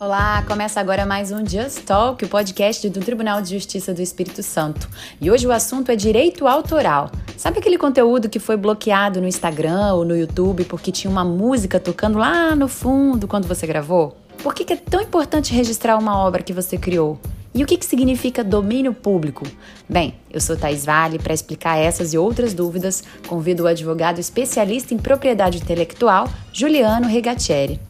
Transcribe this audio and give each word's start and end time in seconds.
Olá, 0.00 0.44
começa 0.46 0.78
agora 0.78 1.04
mais 1.04 1.32
um 1.32 1.44
Just 1.44 1.82
Talk, 1.82 2.24
o 2.24 2.28
podcast 2.28 2.88
do 2.88 3.00
Tribunal 3.00 3.42
de 3.42 3.52
Justiça 3.52 3.92
do 3.92 4.00
Espírito 4.00 4.44
Santo. 4.44 4.88
E 5.20 5.28
hoje 5.28 5.44
o 5.44 5.50
assunto 5.50 5.90
é 5.90 5.96
direito 5.96 6.46
autoral. 6.46 7.10
Sabe 7.36 7.58
aquele 7.58 7.76
conteúdo 7.76 8.28
que 8.28 8.38
foi 8.38 8.56
bloqueado 8.56 9.20
no 9.20 9.26
Instagram 9.26 9.94
ou 9.94 10.04
no 10.04 10.16
YouTube 10.16 10.66
porque 10.66 10.92
tinha 10.92 11.10
uma 11.10 11.24
música 11.24 11.80
tocando 11.80 12.16
lá 12.16 12.54
no 12.54 12.68
fundo 12.68 13.26
quando 13.26 13.48
você 13.48 13.66
gravou? 13.66 14.16
Por 14.40 14.54
que 14.54 14.72
é 14.72 14.76
tão 14.76 15.00
importante 15.00 15.52
registrar 15.52 15.98
uma 15.98 16.16
obra 16.16 16.44
que 16.44 16.52
você 16.52 16.78
criou? 16.78 17.18
E 17.52 17.64
o 17.64 17.66
que, 17.66 17.76
que 17.76 17.84
significa 17.84 18.44
domínio 18.44 18.94
público? 18.94 19.44
Bem, 19.88 20.14
eu 20.30 20.40
sou 20.40 20.56
Thais 20.56 20.84
Vale. 20.84 21.18
Para 21.18 21.34
explicar 21.34 21.76
essas 21.76 22.14
e 22.14 22.18
outras 22.18 22.54
dúvidas, 22.54 23.02
convido 23.26 23.64
o 23.64 23.66
advogado 23.66 24.20
especialista 24.20 24.94
em 24.94 24.98
propriedade 24.98 25.58
intelectual, 25.58 26.28
Juliano 26.52 27.08
Regatieri. 27.08 27.87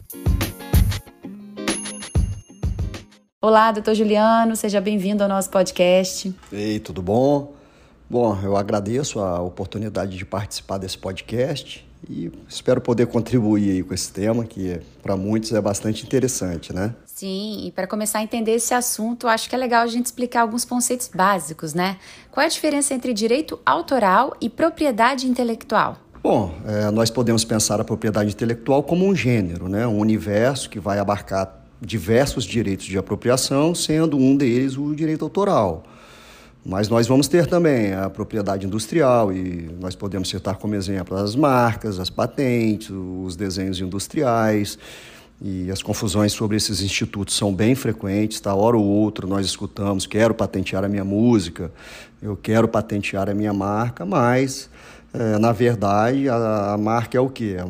Olá, 3.41 3.71
doutor 3.71 3.95
Juliano, 3.95 4.53
seja 4.53 4.81
bem-vindo 4.81 5.23
ao 5.23 5.29
nosso 5.29 5.49
podcast. 5.49 6.35
Ei, 6.51 6.77
tudo 6.77 7.01
bom? 7.01 7.53
Bom, 8.09 8.37
eu 8.43 8.57
agradeço 8.57 9.21
a 9.21 9.41
oportunidade 9.41 10.17
de 10.17 10.25
participar 10.25 10.77
desse 10.77 10.97
podcast 10.97 11.87
e 12.09 12.29
espero 12.49 12.81
poder 12.81 13.07
contribuir 13.07 13.85
com 13.85 13.93
esse 13.93 14.11
tema 14.11 14.43
que 14.43 14.81
para 15.01 15.15
muitos 15.15 15.53
é 15.53 15.61
bastante 15.61 16.05
interessante, 16.05 16.75
né? 16.75 16.93
Sim, 17.05 17.65
e 17.65 17.71
para 17.71 17.87
começar 17.87 18.19
a 18.19 18.23
entender 18.23 18.55
esse 18.55 18.73
assunto, 18.73 19.25
acho 19.25 19.47
que 19.47 19.55
é 19.55 19.57
legal 19.57 19.83
a 19.83 19.87
gente 19.87 20.07
explicar 20.07 20.41
alguns 20.41 20.65
conceitos 20.65 21.07
básicos, 21.07 21.73
né? 21.73 21.95
Qual 22.29 22.43
é 22.43 22.47
a 22.47 22.49
diferença 22.49 22.93
entre 22.93 23.13
direito 23.13 23.57
autoral 23.65 24.35
e 24.41 24.49
propriedade 24.49 25.25
intelectual? 25.29 25.95
Bom, 26.21 26.53
é, 26.67 26.91
nós 26.91 27.09
podemos 27.09 27.45
pensar 27.45 27.79
a 27.79 27.85
propriedade 27.85 28.31
intelectual 28.31 28.83
como 28.83 29.07
um 29.07 29.15
gênero, 29.15 29.69
né? 29.69 29.87
um 29.87 29.97
universo 29.97 30.69
que 30.69 30.77
vai 30.77 30.99
abarcar 30.99 31.58
diversos 31.81 32.43
direitos 32.43 32.85
de 32.85 32.97
apropriação, 32.97 33.73
sendo 33.73 34.17
um 34.17 34.35
deles 34.35 34.77
o 34.77 34.93
direito 34.93 35.23
autoral. 35.23 35.83
Mas 36.65 36.89
nós 36.89 37.07
vamos 37.07 37.27
ter 37.27 37.47
também 37.47 37.93
a 37.93 38.09
propriedade 38.09 38.65
industrial 38.65 39.31
e 39.31 39.69
nós 39.79 39.95
podemos 39.95 40.29
citar 40.29 40.57
como 40.57 40.75
exemplo 40.75 41.17
as 41.17 41.35
marcas, 41.35 41.99
as 41.99 42.09
patentes, 42.09 42.89
os 42.89 43.35
desenhos 43.35 43.79
industriais 43.79 44.77
e 45.41 45.71
as 45.71 45.81
confusões 45.81 46.33
sobre 46.33 46.57
esses 46.57 46.81
institutos 46.81 47.33
são 47.33 47.53
bem 47.55 47.75
frequentes, 47.75 48.41
tá? 48.41 48.53
Hora 48.53 48.75
ou 48.75 48.83
outra 48.83 49.25
nós 49.25 49.45
escutamos, 49.45 50.05
quero 50.05 50.33
patentear 50.33 50.83
a 50.83 50.89
minha 50.89 51.05
música, 51.05 51.71
eu 52.21 52.35
quero 52.35 52.67
patentear 52.67 53.29
a 53.29 53.33
minha 53.33 53.53
marca, 53.53 54.05
mas 54.05 54.69
é, 55.11 55.39
na 55.39 55.51
verdade, 55.51 56.29
a, 56.29 56.73
a, 56.73 56.77
marca 56.77 57.17
é 57.17 57.21
o 57.21 57.29
quê? 57.29 57.55
É 57.57 57.61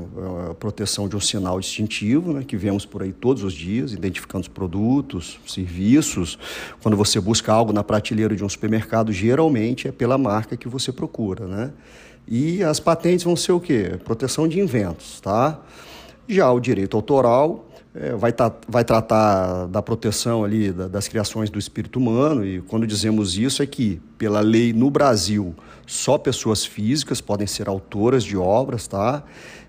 a, 0.52 0.54
proteção 0.54 1.08
de 1.08 1.16
um 1.16 1.22
sinal 1.22 1.58
distintivo, 1.60 2.34
né, 2.34 2.44
que 2.46 2.58
vemos 2.58 2.86
por 2.86 3.02
aí 3.02 3.14
todos 3.14 3.44
os 3.44 3.54
dias, 3.54 3.94
identificando 3.94 4.42
os 4.42 4.48
produtos, 4.50 5.40
serviços. 5.48 6.38
Quando 6.82 6.98
você 6.98 7.20
busca 7.20 7.54
algo 7.54 7.72
na 7.72 7.84
prateleira 7.84 8.36
de 8.36 8.44
um 8.44 8.50
supermercado, 8.50 9.14
geralmente 9.14 9.88
é 9.88 9.92
pela 9.92 10.18
marca 10.18 10.58
que 10.58 10.68
você 10.68 10.92
procura, 10.92 11.48
né? 11.48 11.72
E 12.28 12.62
as 12.62 12.80
patentes 12.80 13.24
vão 13.24 13.36
ser 13.36 13.54
o 13.54 13.60
quê? 13.60 13.98
Proteção 14.04 14.48
de 14.48 14.60
inventos, 14.60 15.22
tá? 15.22 15.62
Já 16.28 16.52
o 16.52 16.60
direito 16.60 16.96
autoral 16.98 17.69
é, 17.96 18.16
vai, 18.16 18.32
tá, 18.32 18.54
vai 18.68 18.84
tratar 18.84 19.66
da 19.68 19.82
proteção 19.82 20.44
ali 20.44 20.72
da, 20.72 20.88
das 20.88 21.08
criações 21.08 21.50
do 21.50 21.58
espírito 21.58 21.98
humano 21.98 22.46
e 22.46 22.62
quando 22.62 22.86
dizemos 22.86 23.38
isso 23.38 23.64
é 23.64 23.66
que 23.66 24.00
pela 24.18 24.42
lei 24.42 24.72
no 24.74 24.92
Brasil 24.92 25.56
só 25.88 26.18
pessoas 26.18 26.64
físicas 26.64 27.20
podem 27.20 27.48
ser 27.48 27.68
autoras 27.68 28.24
de 28.24 28.38
obras, 28.38 28.88
tá? 28.88 29.24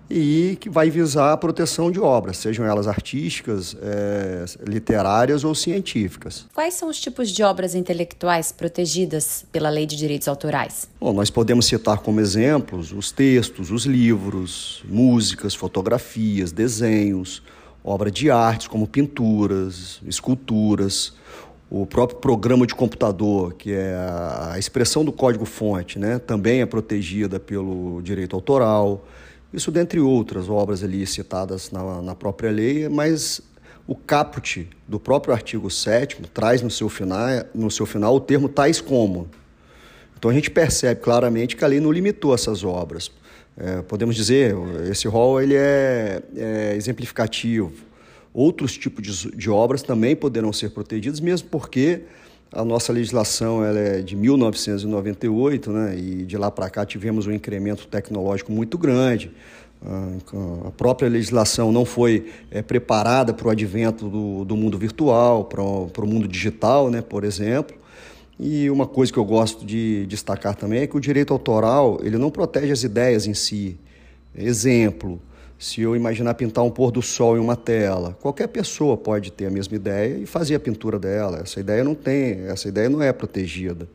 E 0.07 0.57
que 0.59 0.69
vai 0.69 0.89
visar 0.89 1.31
a 1.31 1.37
proteção 1.37 1.89
de 1.89 1.99
obras, 1.99 2.35
sejam 2.37 2.65
elas 2.65 2.85
artísticas, 2.85 3.75
é, 3.81 4.43
literárias 4.67 5.45
ou 5.45 5.55
científicas. 5.55 6.45
Quais 6.53 6.73
são 6.73 6.89
os 6.89 6.99
tipos 6.99 7.29
de 7.31 7.41
obras 7.41 7.73
intelectuais 7.73 8.51
protegidas 8.51 9.45
pela 9.53 9.69
lei 9.69 9.85
de 9.85 9.95
direitos 9.95 10.27
autorais? 10.27 10.89
Bom, 10.99 11.13
nós 11.13 11.29
podemos 11.29 11.65
citar 11.65 11.99
como 11.99 12.19
exemplos 12.19 12.91
os 12.91 13.09
textos, 13.09 13.71
os 13.71 13.85
livros, 13.85 14.83
músicas, 14.85 15.55
fotografias, 15.55 16.51
desenhos, 16.51 17.41
obra 17.83 18.11
de 18.11 18.29
artes 18.29 18.67
como 18.67 18.87
pinturas, 18.87 20.01
esculturas, 20.05 21.13
o 21.69 21.85
próprio 21.85 22.19
programa 22.19 22.67
de 22.67 22.75
computador, 22.75 23.53
que 23.53 23.71
é 23.71 23.95
a 23.95 24.59
expressão 24.59 25.05
do 25.05 25.11
código-fonte, 25.11 25.97
né, 25.97 26.19
também 26.19 26.61
é 26.61 26.65
protegida 26.65 27.39
pelo 27.39 28.01
direito 28.01 28.35
autoral. 28.35 29.07
Isso 29.53 29.71
dentre 29.71 29.99
outras 29.99 30.49
obras 30.49 30.83
ali 30.83 31.07
citadas 31.07 31.71
na, 31.71 32.01
na 32.01 32.15
própria 32.15 32.51
lei, 32.51 32.89
mas 32.89 33.41
o 33.87 33.95
caput 33.95 34.69
do 34.87 34.99
próprio 34.99 35.33
artigo 35.33 35.69
7 35.69 36.21
traz 36.33 36.61
no 36.61 36.69
seu, 36.69 36.89
final, 36.89 37.27
no 37.55 37.71
seu 37.71 37.85
final 37.85 38.15
o 38.15 38.19
termo 38.19 38.47
tais 38.47 38.81
como. 38.81 39.29
Então 40.17 40.29
a 40.29 40.33
gente 40.33 40.51
percebe 40.51 40.99
claramente 40.99 41.55
que 41.55 41.63
a 41.63 41.67
lei 41.67 41.79
não 41.79 41.91
limitou 41.91 42.35
essas 42.35 42.63
obras. 42.63 43.11
É, 43.63 43.83
podemos 43.83 44.15
dizer, 44.15 44.55
esse 44.89 45.07
rol 45.07 45.39
ele 45.39 45.53
é, 45.53 46.23
é 46.35 46.73
exemplificativo. 46.75 47.71
Outros 48.33 48.75
tipos 48.75 49.03
de, 49.03 49.37
de, 49.37 49.49
obras 49.51 49.83
também 49.83 50.15
poderão 50.15 50.51
ser 50.51 50.71
protegidos, 50.71 51.19
mesmo 51.19 51.47
porque 51.47 52.01
a 52.51 52.65
nossa 52.65 52.91
legislação 52.91 53.63
ela 53.63 53.77
é 53.77 54.01
de 54.01 54.15
1998, 54.15 55.71
né, 55.71 55.95
e 55.95 56.25
de 56.25 56.37
lá 56.37 56.49
para 56.49 56.71
cá 56.71 56.85
tivemos 56.85 57.27
um 57.27 57.31
incremento 57.31 57.85
tecnológico 57.87 58.51
muito 58.51 58.79
grande. 58.79 59.31
A 60.65 60.71
própria 60.71 61.09
legislação 61.09 61.71
não 61.71 61.85
foi 61.85 62.31
é, 62.49 62.61
preparada 62.61 63.31
para 63.33 63.47
o 63.47 63.51
advento 63.51 64.09
do, 64.09 64.43
do 64.43 64.57
mundo 64.57 64.77
virtual, 64.77 65.45
para 65.45 65.61
o, 65.61 65.87
para 65.87 66.03
o 66.03 66.07
mundo 66.07 66.27
digital, 66.27 66.89
né, 66.89 67.01
por 67.01 67.23
exemplo. 67.23 67.75
E 68.43 68.71
uma 68.71 68.87
coisa 68.87 69.13
que 69.13 69.19
eu 69.19 69.23
gosto 69.23 69.63
de 69.63 70.03
destacar 70.07 70.55
também 70.55 70.79
é 70.79 70.87
que 70.87 70.97
o 70.97 70.99
direito 70.99 71.31
autoral 71.31 71.99
ele 72.01 72.17
não 72.17 72.31
protege 72.31 72.71
as 72.71 72.83
ideias 72.83 73.27
em 73.27 73.35
si. 73.35 73.77
Exemplo, 74.35 75.21
se 75.59 75.81
eu 75.81 75.95
imaginar 75.95 76.33
pintar 76.33 76.63
um 76.63 76.71
pôr 76.71 76.89
do 76.89 77.03
sol 77.03 77.37
em 77.37 77.39
uma 77.39 77.55
tela, 77.55 78.17
qualquer 78.19 78.47
pessoa 78.47 78.97
pode 78.97 79.31
ter 79.31 79.45
a 79.45 79.51
mesma 79.51 79.75
ideia 79.75 80.17
e 80.17 80.25
fazer 80.25 80.55
a 80.55 80.59
pintura 80.59 80.97
dela. 80.97 81.41
Essa 81.43 81.59
ideia 81.59 81.83
não 81.83 81.93
tem, 81.93 82.47
essa 82.47 82.67
ideia 82.67 82.89
não 82.89 82.99
é 83.03 83.13
protegida. 83.13 83.87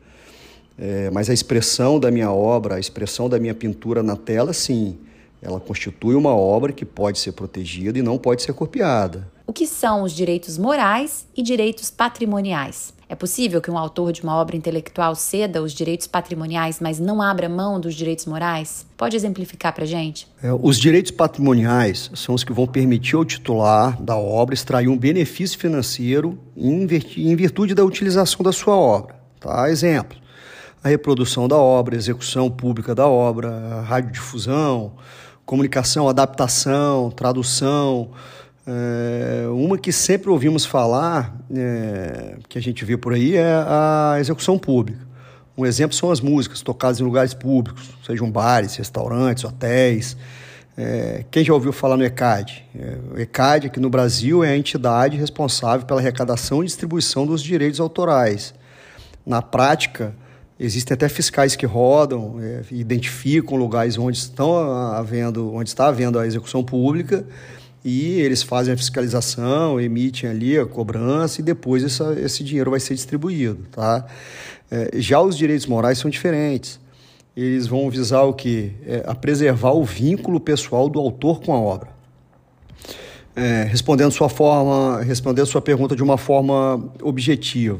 É, 0.79 1.09
mas 1.09 1.29
a 1.29 1.33
expressão 1.33 1.99
da 1.99 2.09
minha 2.09 2.31
obra, 2.31 2.75
a 2.75 2.79
expressão 2.79 3.27
da 3.27 3.37
minha 3.37 3.53
pintura 3.53 4.01
na 4.01 4.15
tela, 4.15 4.53
sim, 4.53 4.97
ela 5.41 5.59
constitui 5.59 6.15
uma 6.15 6.33
obra 6.33 6.71
que 6.71 6.85
pode 6.85 7.19
ser 7.19 7.33
protegida 7.33 7.99
e 7.99 8.01
não 8.01 8.17
pode 8.17 8.43
ser 8.43 8.53
copiada. 8.53 9.27
O 9.45 9.51
que 9.51 9.67
são 9.67 10.03
os 10.03 10.13
direitos 10.13 10.57
morais 10.57 11.27
e 11.35 11.43
direitos 11.43 11.91
patrimoniais? 11.91 12.95
É 13.09 13.15
possível 13.15 13.61
que 13.61 13.71
um 13.71 13.77
autor 13.77 14.11
de 14.11 14.21
uma 14.21 14.35
obra 14.35 14.57
intelectual 14.57 15.15
ceda 15.15 15.63
os 15.63 15.71
direitos 15.71 16.07
patrimoniais, 16.07 16.81
mas 16.81 16.99
não 16.99 17.21
abra 17.21 17.47
mão 17.47 17.79
dos 17.79 17.95
direitos 17.95 18.25
morais? 18.25 18.85
Pode 18.97 19.15
exemplificar 19.15 19.73
para 19.73 19.85
gente? 19.85 20.27
É, 20.43 20.51
os 20.51 20.77
direitos 20.77 21.11
patrimoniais 21.11 22.11
são 22.13 22.35
os 22.35 22.43
que 22.43 22.51
vão 22.51 22.67
permitir 22.67 23.15
ao 23.15 23.23
titular 23.23 24.01
da 24.01 24.17
obra 24.17 24.53
extrair 24.53 24.89
um 24.89 24.97
benefício 24.97 25.57
financeiro 25.57 26.37
em 26.57 26.85
virtude 27.35 27.73
da 27.73 27.85
utilização 27.85 28.43
da 28.43 28.51
sua 28.51 28.75
obra. 28.75 29.15
Tá? 29.39 29.69
Exemplo: 29.69 30.17
a 30.83 30.89
reprodução 30.89 31.47
da 31.47 31.55
obra, 31.55 31.95
execução 31.95 32.51
pública 32.51 32.93
da 32.93 33.07
obra, 33.07 33.83
radiodifusão, 33.83 34.95
comunicação, 35.45 36.09
adaptação, 36.09 37.09
tradução 37.09 38.11
é, 38.67 39.47
uma 39.47 39.77
que 39.77 39.93
sempre 39.93 40.29
ouvimos 40.29 40.65
falar, 40.65 41.39
é, 41.55 42.35
que 42.49 42.57
a 42.57 42.61
gente 42.61 42.83
vê 42.83 42.97
por 42.97 43.13
aí, 43.13 43.35
é 43.35 43.63
a 43.65 44.17
execução 44.19 44.59
pública. 44.59 45.07
Um 45.57 45.65
exemplo 45.65 45.95
são 45.95 46.11
as 46.11 46.19
músicas 46.19 46.61
tocadas 46.61 46.99
em 46.99 47.03
lugares 47.03 47.33
públicos, 47.33 47.89
sejam 48.05 48.29
bares, 48.29 48.75
restaurantes, 48.75 49.45
hotéis. 49.45 50.17
É, 50.77 51.23
quem 51.31 51.45
já 51.45 51.53
ouviu 51.53 51.71
falar 51.71 51.95
no 51.95 52.03
ECAD? 52.03 52.65
É, 52.75 52.97
o 53.15 53.19
ECAD, 53.19 53.67
aqui 53.67 53.79
no 53.79 53.89
Brasil, 53.89 54.43
é 54.43 54.49
a 54.49 54.57
entidade 54.57 55.15
responsável 55.15 55.85
pela 55.85 56.01
arrecadação 56.01 56.61
e 56.61 56.65
distribuição 56.65 57.25
dos 57.25 57.41
direitos 57.41 57.79
autorais. 57.79 58.53
Na 59.25 59.41
prática, 59.41 60.13
existem 60.59 60.93
até 60.93 61.07
fiscais 61.07 61.55
que 61.55 61.65
rodam, 61.65 62.35
é, 62.41 62.61
identificam 62.69 63.57
lugares 63.57 63.97
onde, 63.97 64.17
estão 64.17 64.57
havendo, 64.91 65.53
onde 65.55 65.69
está 65.69 65.87
havendo 65.87 66.19
a 66.19 66.27
execução 66.27 66.63
pública 66.63 67.25
e 67.83 68.19
eles 68.19 68.43
fazem 68.43 68.73
a 68.73 68.77
fiscalização, 68.77 69.79
emitem 69.79 70.29
ali 70.29 70.57
a 70.57 70.65
cobrança 70.65 71.41
e 71.41 71.43
depois 71.43 71.83
essa, 71.83 72.13
esse 72.19 72.43
dinheiro 72.43 72.71
vai 72.71 72.79
ser 72.79 72.95
distribuído, 72.95 73.65
tá? 73.71 74.05
É, 74.69 74.99
já 74.99 75.21
os 75.21 75.37
direitos 75.37 75.65
morais 75.65 75.97
são 75.97 76.09
diferentes. 76.09 76.79
Eles 77.35 77.67
vão 77.67 77.89
visar 77.89 78.23
o 78.23 78.33
que? 78.33 78.73
É, 78.85 79.03
a 79.05 79.13
preservar 79.13 79.71
o 79.71 79.85
vínculo 79.85 80.39
pessoal 80.39 80.89
do 80.89 80.99
autor 80.99 81.39
com 81.41 81.53
a 81.53 81.59
obra. 81.59 81.89
É, 83.35 83.63
respondendo 83.69 84.11
sua 84.11 84.27
forma, 84.27 85.01
respondendo 85.03 85.45
sua 85.45 85.61
pergunta 85.61 85.95
de 85.95 86.01
uma 86.01 86.17
forma 86.17 86.91
objetiva. 87.01 87.79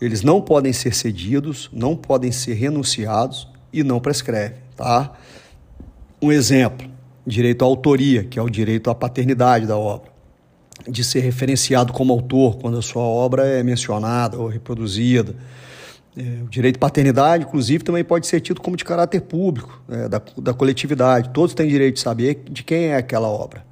Eles 0.00 0.22
não 0.22 0.40
podem 0.40 0.72
ser 0.72 0.94
cedidos, 0.94 1.68
não 1.72 1.96
podem 1.96 2.30
ser 2.30 2.54
renunciados 2.54 3.48
e 3.72 3.82
não 3.82 4.00
prescrevem, 4.00 4.58
tá? 4.76 5.12
Um 6.20 6.30
exemplo: 6.30 6.88
direito 7.26 7.62
à 7.62 7.66
autoria, 7.66 8.24
que 8.24 8.38
é 8.38 8.42
o 8.42 8.50
direito 8.50 8.90
à 8.90 8.94
paternidade 8.94 9.66
da 9.66 9.76
obra. 9.76 10.10
de 10.88 11.04
ser 11.04 11.20
referenciado 11.20 11.92
como 11.92 12.12
autor 12.12 12.56
quando 12.56 12.76
a 12.76 12.82
sua 12.82 13.02
obra 13.02 13.46
é 13.46 13.62
mencionada 13.62 14.36
ou 14.36 14.48
reproduzida. 14.48 15.36
É, 16.16 16.42
o 16.42 16.48
direito 16.48 16.74
de 16.74 16.80
paternidade, 16.80 17.44
inclusive, 17.44 17.84
também 17.84 18.04
pode 18.04 18.26
ser 18.26 18.40
tido 18.40 18.60
como 18.60 18.76
de 18.76 18.84
caráter 18.84 19.20
público, 19.22 19.80
é, 19.88 20.08
da, 20.08 20.20
da 20.38 20.52
coletividade. 20.52 21.30
Todos 21.30 21.54
têm 21.54 21.68
direito 21.68 21.94
de 21.94 22.00
saber 22.00 22.42
de 22.50 22.62
quem 22.62 22.86
é 22.86 22.96
aquela 22.96 23.28
obra. 23.28 23.64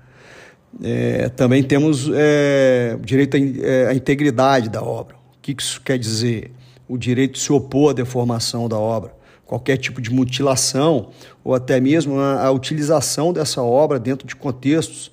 É, 0.83 1.29
também 1.31 1.63
temos 1.63 2.09
é, 2.15 2.97
direito 3.03 3.37
é, 3.37 3.89
à, 3.89 3.95
integridade 3.95 4.69
da 4.69 4.83
obra. 4.83 5.17
O 5.17 5.41
que 5.43 5.55
isso 5.59 5.81
quer 5.81 5.99
dizer? 5.99 6.53
O 6.89 6.97
direito 6.97 7.35
de 7.35 7.41
se 7.41 7.53
opor 7.53 7.91
à 7.91 7.93
deformação 7.93 8.69
da 8.69 8.79
obra, 8.79 9.13
qualquer 9.45 9.77
tipo 9.77 10.01
de 10.01 10.11
mutilação 10.11 11.11
ou 11.43 11.55
até 11.55 11.81
mesmo 11.81 12.19
a, 12.19 12.47
a 12.47 12.51
utilização 12.51 13.33
dessa 13.33 13.63
obra 13.63 13.99
dentro 13.99 14.27
de 14.27 14.37
contextos 14.37 15.11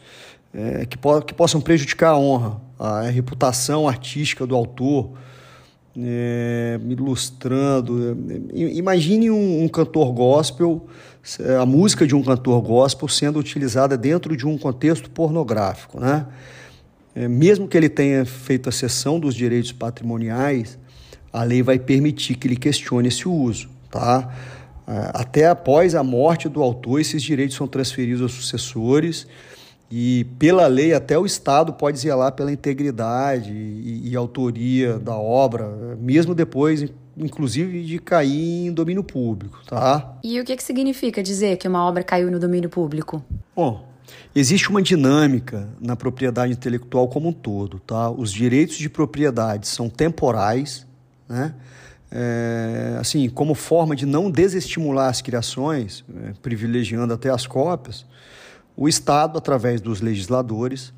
é, 0.54 0.86
que, 0.86 0.98
po 0.98 1.22
que 1.22 1.34
possam 1.34 1.62
prejudicar 1.62 2.12
a 2.12 2.18
honra, 2.18 2.60
a 2.80 3.02
reputação 3.04 3.88
artística 3.88 4.46
do 4.46 4.56
autor 4.56 5.12
é, 5.98 6.80
ilustrando. 6.88 8.18
Imagine 8.54 9.32
um, 9.32 9.64
um, 9.64 9.68
cantor 9.68 10.12
gospel, 10.14 10.88
a 11.60 11.66
música 11.66 12.06
de 12.06 12.16
um 12.16 12.24
cantor 12.24 12.62
gospel 12.62 13.08
sendo 13.08 13.40
utilizada 13.40 13.98
dentro 13.98 14.38
de 14.38 14.46
um 14.46 14.58
contexto 14.58 15.10
pornográfico, 15.10 16.00
né? 16.00 16.26
É, 17.16 17.28
mesmo 17.28 17.68
que 17.68 17.76
ele 17.76 17.90
tenha 17.90 18.26
feito 18.26 18.70
a 18.70 18.72
cessão 18.72 19.20
dos 19.20 19.34
direitos 19.34 19.72
patrimoniais, 19.72 20.78
a 21.34 21.44
lei 21.44 21.64
vai 21.64 21.80
permitir 21.80 22.36
que 22.36 22.48
ele 22.48 22.56
questione 22.56 23.08
esse 23.08 23.28
uso, 23.28 23.68
tá? 23.90 24.32
É, 24.88 25.12
até 25.14 25.48
após 25.48 25.96
a 25.96 26.04
morte 26.04 26.48
do 26.48 26.64
autor, 26.64 27.02
esses 27.02 27.22
direitos 27.22 27.58
são 27.58 27.68
transferidos 27.68 28.22
aos 28.22 28.32
sucessores 28.32 29.28
e, 29.92 30.26
pela 30.38 30.68
lei, 30.68 30.94
até 30.94 31.18
o 31.18 31.26
Estado 31.26 31.74
pode 31.74 32.00
zelar 32.00 32.32
pela 32.34 32.52
integridade 32.52 33.52
e, 33.52 34.10
e 34.10 34.16
autoria 34.16 34.98
da 34.98 35.16
obra, 35.16 35.98
mesmo 36.00 36.34
depois, 36.34 36.86
inclusive, 37.18 37.84
de 37.84 38.00
cair 38.00 38.68
em 38.68 38.72
domínio 38.72 39.04
público, 39.04 39.60
tá? 39.66 40.18
E 40.24 40.40
o 40.40 40.46
que, 40.46 40.56
que 40.56 40.64
significa 40.64 41.24
dizer 41.24 41.58
que 41.58 41.68
uma 41.68 41.86
obra 41.86 42.04
caiu 42.04 42.30
no 42.30 42.40
domínio 42.40 42.70
público? 42.70 43.24
Bom, 43.56 43.88
existe 44.36 44.70
uma 44.70 44.82
dinâmica 44.82 45.70
na 45.82 45.96
propriedade 45.96 46.52
intelectual 46.52 47.08
como 47.08 47.30
um 47.30 47.34
todo, 47.34 47.80
tá? 47.80 48.10
Os 48.10 48.32
direitos 48.32 48.78
de 48.78 48.90
propriedade 48.90 49.68
são 49.68 49.90
temporais, 49.90 50.86
né? 51.30 51.54
É, 52.12 52.98
assim, 53.00 53.30
como 53.30 53.54
forma 53.54 53.96
de 53.96 54.06
não 54.06 54.32
desestimular 54.32 55.10
as 55.10 55.22
criações, 55.22 56.06
é, 56.24 56.34
privilegiando 56.42 57.14
até 57.14 57.30
as 57.30 57.46
cópias, 57.46 58.06
o 58.76 58.88
Estado, 58.88 59.38
através 59.38 59.82
dos 59.82 60.02
legisladores, 60.02 60.94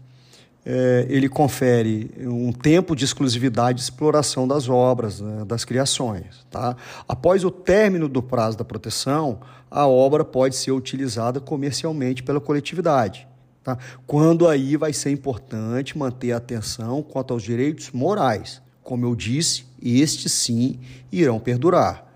é, 0.65 1.05
ele 1.09 1.29
confere 1.29 2.11
um 2.19 2.51
tempo 2.51 2.95
de 2.95 3.05
exclusividade 3.05 3.77
de 3.77 3.83
exploração 3.83 4.47
das 4.47 4.67
obras, 4.67 5.21
né, 5.21 5.45
das 5.45 5.63
criações. 5.63 6.45
Tá? 6.51 6.75
Após 7.07 7.43
o 7.43 7.49
término 7.49 8.07
do 8.07 8.21
prazo 8.21 8.57
da 8.57 8.65
proteção, 8.65 9.39
a 9.71 9.87
obra 9.87 10.23
pode 10.25 10.55
ser 10.55 10.71
utilizada 10.71 11.39
comercialmente 11.39 12.21
pela 12.21 12.39
coletividade. 12.39 13.27
Tá? 13.63 13.77
Quando 14.05 14.47
aí 14.47 14.75
vai 14.75 14.93
ser 14.93 15.11
importante 15.11 15.97
manter 15.97 16.33
a 16.33 16.37
atenção 16.37 17.01
quanto 17.01 17.33
aos 17.33 17.43
direitos 17.43 17.91
morais. 17.91 18.61
Como 18.89 19.05
eu 19.05 19.15
disse, 19.15 19.65
estes 19.79 20.31
sim 20.31 20.79
irão 21.11 21.39
perdurar. 21.39 22.11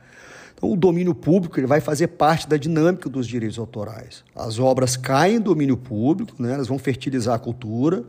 Então, 0.56 0.72
o 0.72 0.76
domínio 0.76 1.14
público 1.14 1.60
ele 1.60 1.68
vai 1.68 1.80
fazer 1.80 2.08
parte 2.08 2.50
da 2.50 2.58
dinâmica 2.58 3.08
dos 3.08 3.28
direitos 3.28 3.60
autorais. 3.60 4.24
As 4.36 4.58
obras 4.58 4.98
caem 4.98 5.36
em 5.36 5.40
domínio 5.40 5.78
público, 5.78 6.42
né, 6.42 6.56
elas 6.56 6.68
vão 6.68 6.80
fertilizar 6.80 7.36
a 7.36 7.38
cultura 7.38 8.04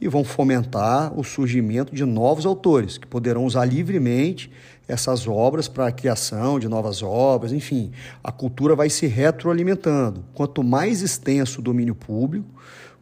e 0.00 0.08
vão 0.08 0.24
fomentar 0.24 1.12
o 1.20 1.22
surgimento 1.22 1.94
de 1.94 2.06
novos 2.06 2.46
autores, 2.46 2.96
que 2.96 3.06
poderão 3.06 3.44
usar 3.44 3.66
livremente 3.66 4.50
essas 4.88 5.28
obras 5.28 5.68
para 5.68 5.88
a 5.88 5.92
criação 5.92 6.58
de 6.58 6.66
novas 6.66 7.02
obras, 7.02 7.52
enfim, 7.52 7.92
a 8.24 8.32
cultura 8.32 8.74
vai 8.74 8.88
se 8.88 9.06
retroalimentando. 9.06 10.24
Quanto 10.32 10.64
mais 10.64 11.02
extenso 11.02 11.60
o 11.60 11.62
domínio 11.62 11.94
público, 11.94 12.48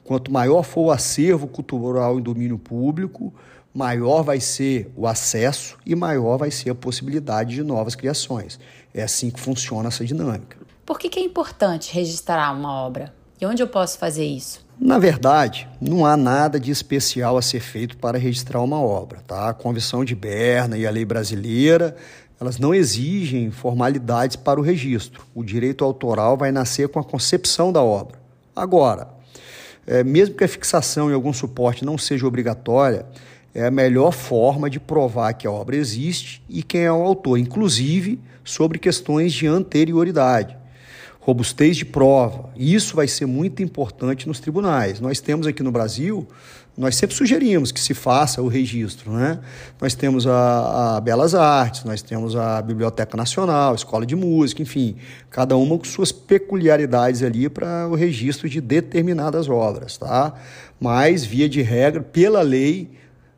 quanto 0.03 0.32
maior 0.32 0.64
for 0.64 0.87
o 0.87 0.91
acervo 0.91 1.47
cultural 1.47 2.19
em 2.19 2.23
domínio 2.23 2.58
público, 2.58 3.32
maior 3.76 4.23
vai 4.23 4.40
ser 4.40 4.90
o 4.96 5.06
acesso 5.06 5.76
e 5.84 5.94
maior 5.94 6.38
vai 6.38 6.50
ser 6.50 6.70
a 6.70 6.75
possibilidade 6.75 7.55
de 7.55 7.62
novas 7.62 7.94
criações. 7.94 8.58
É 8.94 9.02
assim 9.02 9.31
que 9.31 9.38
funciona 9.38 9.88
essa 9.88 10.02
dinâmica. 10.02 10.56
Por 10.87 10.99
que, 10.99 11.11
que 11.11 11.19
é 11.19 11.23
importante 11.23 11.93
registrar 11.93 12.52
uma 12.52 12.73
obra? 12.73 13.12
E 13.38 13.44
onde 13.44 13.62
eu 13.62 13.69
posso 13.69 13.99
fazer 13.99 14.25
isso? 14.25 14.64
Na 14.81 14.99
verdade, 14.99 15.69
não 15.78 16.06
há 16.06 16.17
nada 16.17 16.58
de 16.58 16.70
especial 16.70 17.37
a 17.37 17.43
ser 17.43 17.61
feito 17.61 17.99
para 17.99 18.17
registrar 18.17 18.62
uma 18.62 18.81
obra. 18.81 19.20
Tá? 19.26 19.50
A 19.50 19.55
Convenção 19.55 20.02
de 20.06 20.14
Berna 20.14 20.79
e 20.79 20.87
a 20.87 20.90
lei 20.90 21.05
brasileira 21.05 21.94
elas 22.40 22.58
não 22.58 22.75
exigem 22.75 23.50
formalidades 23.50 24.37
para 24.37 24.61
o 24.61 24.62
registro. 24.62 25.22
O 25.34 25.43
direito 25.43 25.84
autoral 25.84 26.37
vai 26.37 26.52
nascer 26.52 26.88
com 26.88 26.99
a 26.99 27.05
concepção 27.05 27.72
da 27.72 27.82
obra. 27.82 28.19
Agora, 28.55 29.08
é, 29.87 30.02
mesmo 30.02 30.34
que 30.34 30.44
a 30.44 30.49
fixação 30.49 31.11
em 31.11 31.14
algum 31.14 31.32
suporte 31.32 31.84
não 31.84 31.96
seja 31.96 32.26
obrigatória, 32.26 33.06
é 33.56 33.64
a 33.64 33.70
melhor 33.70 34.12
forma 34.12 34.69
de 34.69 34.79
provar 34.79 35.32
que 35.32 35.47
a 35.47 35.50
obra 35.50 35.76
existe 35.76 36.43
e 36.47 36.62
quem 36.62 36.82
é 36.82 36.93
o 36.93 37.03
autor, 37.03 37.38
inclusive 37.38 38.20
sobre 38.44 38.79
questões 38.79 39.32
de 39.32 39.47
anterioridade, 39.47 40.55
robustez 41.19 41.75
de 41.75 41.87
prova. 41.87 42.50
Isso 42.55 42.94
vai 42.94 43.08
ser 43.08 43.25
muito 43.25 43.62
importante 43.62 44.29
nos 44.29 44.41
tribunais. 44.41 45.00
Nós 45.00 45.20
temos 45.20 45.47
aqui 45.47 45.62
no 45.62 45.73
Brasil, 45.73 46.29
nós 46.76 46.97
sempre 46.97 47.17
sugerimos 47.17 47.73
que 47.73 47.81
se 47.81 47.94
faça 47.94 48.43
o 48.43 48.47
registro. 48.47 49.11
Né? 49.11 49.38
Nós 49.81 49.94
temos 49.94 50.26
a, 50.26 50.97
a 50.97 51.00
Belas 51.00 51.35
Artes, 51.35 51.82
nós 51.82 52.03
temos 52.03 52.37
a 52.37 52.61
Biblioteca 52.61 53.17
Nacional, 53.17 53.73
a 53.73 53.75
Escola 53.75 54.05
de 54.05 54.14
Música, 54.14 54.61
enfim, 54.61 54.97
cada 55.31 55.56
uma 55.56 55.79
com 55.79 55.85
suas 55.85 56.12
peculiaridades 56.12 57.23
ali 57.23 57.49
para 57.49 57.88
o 57.88 57.94
registro 57.94 58.50
de 58.50 58.61
determinadas 58.61 59.49
obras. 59.49 59.97
Tá? 59.97 60.35
Mas, 60.79 61.25
via 61.25 61.49
de 61.49 61.62
regra, 61.62 62.03
pela 62.03 62.43
lei, 62.43 62.91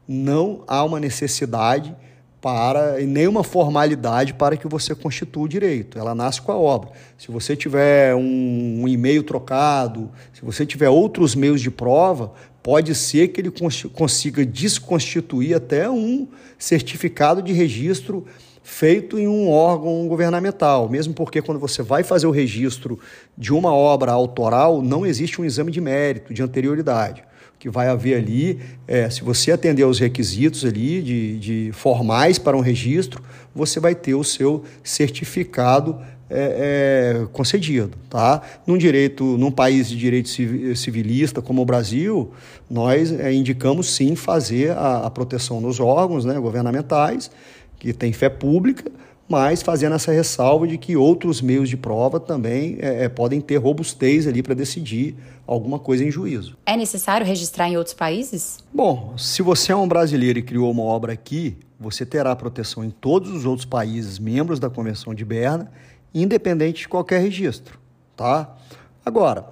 não 0.09 0.65
há 0.67 0.83
uma 0.83 0.99
necessidade 0.99 1.95
para 2.41 2.99
nenhuma 3.01 3.45
formalidade 3.45 4.33
para 4.33 4.57
que 4.57 4.67
você 4.67 4.95
constitua 4.95 5.43
o 5.43 5.49
direito. 5.49 5.99
Ela 5.99 6.15
nasce 6.15 6.41
com 6.41 6.53
a 6.53 6.57
obra. 6.57 6.91
Se 7.19 7.31
você 7.31 7.55
tiver 7.55 8.15
um, 8.15 8.83
um 8.83 8.89
e-mail 8.89 9.23
trocado, 9.23 10.11
se 10.33 10.43
você 10.43 10.65
tiver 10.65 10.89
outros 10.89 11.35
meios 11.35 11.61
de 11.61 11.71
prova, 11.71 12.33
pode 12.63 12.95
ser 12.95 13.29
que 13.29 13.41
ele 13.41 13.53
consiga 13.93 14.47
desconstituir 14.47 15.55
até 15.55 15.91
um 15.91 16.29
certificado 16.57 17.43
de 17.43 17.53
registro 17.53 18.25
feito 18.63 19.19
em 19.19 19.27
um 19.27 19.51
órgão 19.51 20.07
governamental, 20.07 20.89
mesmo 20.89 21.15
porque 21.15 21.43
quando 21.43 21.59
você 21.59 21.83
vai 21.83 22.03
fazer 22.03 22.27
o 22.27 22.31
registro 22.31 22.99
de 23.37 23.53
uma 23.53 23.75
obra 23.75 24.13
autoral, 24.13 24.83
não 24.83 25.05
existe 25.05 25.41
um 25.41 25.45
exame 25.45 25.73
de 25.73 25.81
mérito, 25.81 26.33
de 26.33 26.43
anterioridade 26.43 27.28
que 27.59 27.69
vai 27.69 27.89
haver 27.89 28.17
ali, 28.17 28.61
é, 28.87 29.11
se 29.11 29.23
você 29.23 29.51
atender 29.51 29.83
aos 29.83 29.99
requisitos 29.99 30.65
ali 30.65 31.03
de, 31.03 31.39
de 31.39 31.73
formais 31.73 32.39
para 32.39 32.57
um 32.57 32.61
registro, 32.61 33.23
você 33.55 33.81
vai 33.81 33.95
ter 33.95 34.15
o 34.15 34.23
seu 34.23 34.65
certificado 34.83 35.99
é, 36.31 37.23
é, 37.23 37.27
concedido, 37.33 37.93
tá? 38.11 38.43
Num 38.67 38.77
direito, 38.77 39.25
num 39.39 39.51
país 39.51 39.89
de 39.89 39.97
direito 39.97 40.29
civilista 40.77 41.41
como 41.41 41.63
o 41.63 41.65
Brasil, 41.65 42.31
nós 42.71 43.11
é, 43.13 43.33
indicamos 43.33 43.91
sim 43.91 44.15
fazer 44.15 44.73
a, 44.73 45.07
a 45.07 45.11
proteção 45.11 45.61
nos 45.61 45.81
órgãos, 45.81 46.25
né, 46.25 46.39
governamentais 46.39 47.31
que 47.79 47.93
têm 47.93 48.13
fé 48.13 48.29
pública, 48.29 48.91
mas 49.29 49.63
fazendo 49.63 49.95
essa 49.95 50.11
ressalva 50.11 50.67
de 50.67 50.79
que 50.79 50.97
outros 50.97 51.43
meios 51.43 51.69
de 51.69 51.77
prova 51.77 52.19
também 52.19 52.79
é, 52.81 53.05
é 53.05 53.09
podem 53.09 53.41
ter 53.41 53.57
robustez 53.57 54.27
ali 54.27 54.43
para 54.43 54.55
decidir 54.55 55.15
alguma 55.47 55.79
coisa 55.79 56.05
em 56.05 56.11
juízo. 56.11 56.57
É 56.65 56.77
necessário 56.77 57.27
registrar 57.27 57.69
em 57.69 57.77
outros 57.77 57.95
países? 57.95 58.59
Bom, 58.73 59.15
se 59.19 59.43
você 59.43 59.73
é 59.73 59.77
um 59.77 59.87
brasileiro 59.87 60.39
e 60.39 60.43
criou 60.43 60.71
uma 60.71 60.83
obra 60.83 61.13
aqui, 61.13 61.57
você 61.79 62.05
terá 62.07 62.35
proteção 62.35 62.85
em 62.85 62.91
todos 62.91 63.31
os 63.31 63.45
outros 63.45 63.67
países 63.67 64.19
membros 64.19 64.59
da 64.59 64.71
Convenção 64.71 65.15
de 65.15 65.25
Berna, 65.25 65.71
independente 66.15 66.81
de 66.81 66.89
qualquer 66.89 67.21
registro, 67.21 67.79
tá? 68.17 68.57
Agora, 69.05 69.47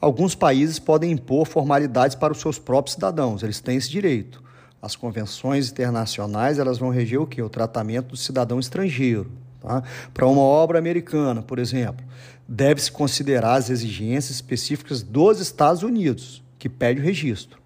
alguns 0.00 0.34
países 0.34 0.78
podem 0.78 1.12
impor 1.12 1.46
formalidades 1.46 2.16
para 2.16 2.32
os 2.32 2.40
seus 2.40 2.58
próprios 2.58 2.94
cidadãos, 2.94 3.42
eles 3.42 3.60
têm 3.60 3.76
esse 3.76 3.88
direito. 3.88 4.42
As 4.82 4.96
convenções 4.96 5.70
internacionais 5.70 6.58
elas 6.58 6.78
vão 6.78 6.88
reger 6.88 7.20
o 7.20 7.26
que? 7.26 7.42
O 7.42 7.48
tratamento 7.48 8.08
do 8.08 8.16
cidadão 8.16 8.58
estrangeiro. 8.58 9.30
Tá? 9.60 9.82
Para 10.14 10.26
uma 10.26 10.40
obra 10.40 10.78
americana, 10.78 11.42
por 11.42 11.58
exemplo, 11.58 12.04
deve-se 12.48 12.90
considerar 12.90 13.54
as 13.54 13.68
exigências 13.68 14.36
específicas 14.36 15.02
dos 15.02 15.40
Estados 15.40 15.82
Unidos, 15.82 16.42
que 16.58 16.68
pede 16.68 17.00
o 17.00 17.04
registro. 17.04 17.60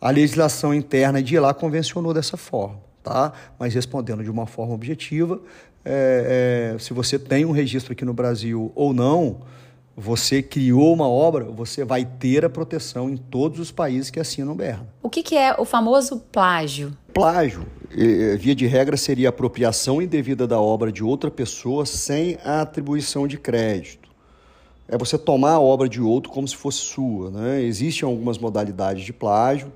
A 0.00 0.10
legislação 0.10 0.74
interna 0.74 1.22
de 1.22 1.38
lá 1.38 1.54
convencionou 1.54 2.12
dessa 2.12 2.36
forma, 2.36 2.78
tá? 3.02 3.32
mas 3.58 3.72
respondendo 3.72 4.22
de 4.22 4.30
uma 4.30 4.46
forma 4.46 4.74
objetiva, 4.74 5.40
é, 5.82 6.74
é, 6.74 6.78
se 6.78 6.92
você 6.92 7.18
tem 7.18 7.44
um 7.44 7.52
registro 7.52 7.92
aqui 7.92 8.04
no 8.04 8.12
Brasil 8.12 8.70
ou 8.74 8.92
não, 8.92 9.40
você 9.96 10.42
criou 10.42 10.92
uma 10.92 11.08
obra, 11.08 11.44
você 11.44 11.84
vai 11.84 12.04
ter 12.04 12.44
a 12.44 12.50
proteção 12.50 13.08
em 13.08 13.16
todos 13.16 13.60
os 13.60 13.70
países 13.70 14.10
que 14.10 14.18
assinam 14.18 14.54
BERNA. 14.54 14.88
O 15.02 15.08
que, 15.08 15.22
que 15.22 15.36
é 15.36 15.54
o 15.58 15.64
famoso 15.64 16.18
plágio? 16.32 16.96
Plágio, 17.12 17.64
via 18.38 18.54
de 18.54 18.66
regra, 18.66 18.96
seria 18.96 19.28
apropriação 19.28 20.02
indevida 20.02 20.46
da 20.46 20.60
obra 20.60 20.90
de 20.90 21.04
outra 21.04 21.30
pessoa 21.30 21.86
sem 21.86 22.38
a 22.44 22.62
atribuição 22.62 23.28
de 23.28 23.38
crédito. 23.38 24.08
É 24.88 24.98
você 24.98 25.16
tomar 25.16 25.52
a 25.52 25.60
obra 25.60 25.88
de 25.88 26.00
outro 26.00 26.30
como 26.30 26.46
se 26.46 26.56
fosse 26.56 26.78
sua. 26.78 27.30
Né? 27.30 27.62
Existem 27.62 28.06
algumas 28.06 28.36
modalidades 28.36 29.04
de 29.04 29.12
plágio, 29.12 29.72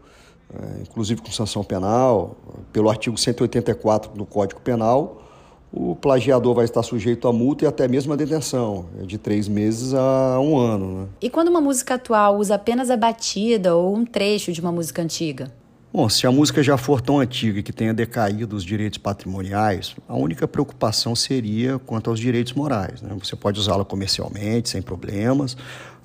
é, 0.53 0.83
inclusive 0.83 1.23
com 1.23 1.31
sanção 1.31 1.63
penal, 1.63 2.37
pelo 2.73 2.91
artigo 2.91 3.17
184 3.17 4.13
do 4.13 4.27
Código 4.27 4.61
Penal 4.61 5.28
o 5.73 5.95
plagiador 5.95 6.55
vai 6.55 6.65
estar 6.65 6.83
sujeito 6.83 7.29
a 7.29 7.33
multa 7.33 7.65
e 7.65 7.69
até 7.69 7.87
mesmo 7.87 8.13
a 8.13 8.17
detenção, 8.17 8.87
é 9.01 9.05
de 9.05 9.19
três 9.19 9.49
meses 9.49 9.93
a 9.95 10.41
um 10.41 10.57
ano. 10.57 11.03
Né? 11.03 11.09
E 11.21 11.31
quando 11.31 11.49
uma 11.49 11.61
música 11.61 11.95
atual 11.95 12.39
usa 12.39 12.55
apenas 12.55 12.91
a 12.91 12.97
batida 12.97 13.75
ou 13.75 13.95
um 13.95 14.05
trecho 14.05 14.53
de 14.53 14.61
uma 14.61 14.73
música 14.73 15.03
antiga? 15.03 15.53
Bom, 15.93 16.09
se 16.09 16.27
a 16.27 16.31
música 16.31 16.63
já 16.63 16.77
for 16.77 17.01
tão 17.01 17.19
antiga 17.19 17.63
que 17.63 17.73
tenha 17.73 17.95
decaído 17.95 18.55
os 18.55 18.63
direitos 18.63 18.99
patrimoniais, 18.99 19.97
a 20.07 20.15
única 20.17 20.47
preocupação 20.47 21.17
seria 21.17 21.79
quanto 21.79 22.11
aos 22.11 22.21
direitos 22.21 22.53
morais. 22.53 23.01
Né? 23.01 23.17
Você 23.23 23.35
pode 23.35 23.59
usá-la 23.59 23.85
comercialmente, 23.85 24.69
sem 24.69 24.83
problemas. 24.83 25.57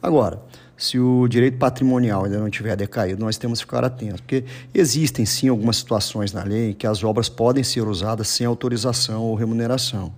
Agora, 0.02 0.42
se 0.76 1.00
o 1.00 1.28
direito 1.28 1.58
patrimonial 1.58 2.26
ainda 2.26 2.40
não 2.40 2.50
tiver 2.50 2.76
decaído, 2.76 3.24
nós 3.24 3.38
temos 3.38 3.60
que 3.60 3.66
ficar 3.66 3.84
atentos, 3.86 4.22
porque 4.22 4.44
existem 4.74 5.26
sim 5.26 5.48
algumas 5.48 5.78
situações 5.78 6.34
na 6.34 6.44
lei 6.44 6.74
que 6.74 6.88
as 6.88 7.04
obras 7.04 7.30
podem 7.30 7.64
ser 7.64 7.88
usadas 7.88 8.28
sem 8.28 8.46
autorização 8.46 9.22
ou 9.22 9.36
remuneração. 9.36 10.14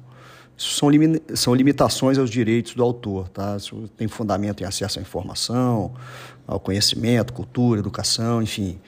Isso 0.57 0.75
são, 0.75 0.89
são 1.33 1.53
limitações 1.53 2.17
aos 2.17 2.29
direitos 2.29 2.73
do 2.73 2.83
autor, 2.83 3.27
tá? 3.27 3.57
Isso 3.57 3.89
tem 3.97 4.07
fundamento 4.07 4.63
em 4.63 4.65
acesso 4.65 4.99
à 4.99 5.01
informação, 5.01 5.93
ao 6.47 6.59
conhecimento, 6.59 7.33
cultura, 7.33 7.79
educação, 7.79 8.41
enfim. 8.41 8.79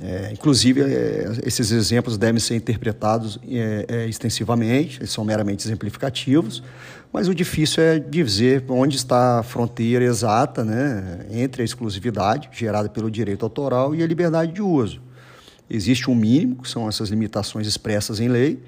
É, 0.00 0.30
inclusive, 0.32 0.82
é, 0.82 1.38
esses 1.44 1.70
exemplos 1.70 2.18
devem 2.18 2.38
ser 2.38 2.54
interpretados 2.54 3.38
é, 3.48 3.86
é, 3.88 4.06
extensivamente, 4.06 4.98
eles 4.98 5.10
são 5.10 5.24
meramente 5.24 5.66
exemplificativos, 5.66 6.62
mas 7.12 7.28
o 7.28 7.34
difícil 7.34 7.82
é 7.82 7.98
dizer 7.98 8.62
onde 8.68 8.96
está 8.96 9.38
a 9.38 9.42
fronteira 9.42 10.04
exata 10.04 10.62
né, 10.64 11.26
entre 11.30 11.62
a 11.62 11.64
exclusividade 11.64 12.50
gerada 12.52 12.90
pelo 12.90 13.10
direito 13.10 13.44
autoral 13.44 13.94
e 13.94 14.02
a 14.02 14.06
liberdade 14.06 14.52
de 14.52 14.60
uso. 14.60 15.00
Existe 15.68 16.10
um 16.10 16.14
mínimo, 16.14 16.56
que 16.62 16.68
são 16.68 16.88
essas 16.88 17.08
limitações 17.08 17.66
expressas 17.66 18.20
em 18.20 18.28
lei, 18.28 18.62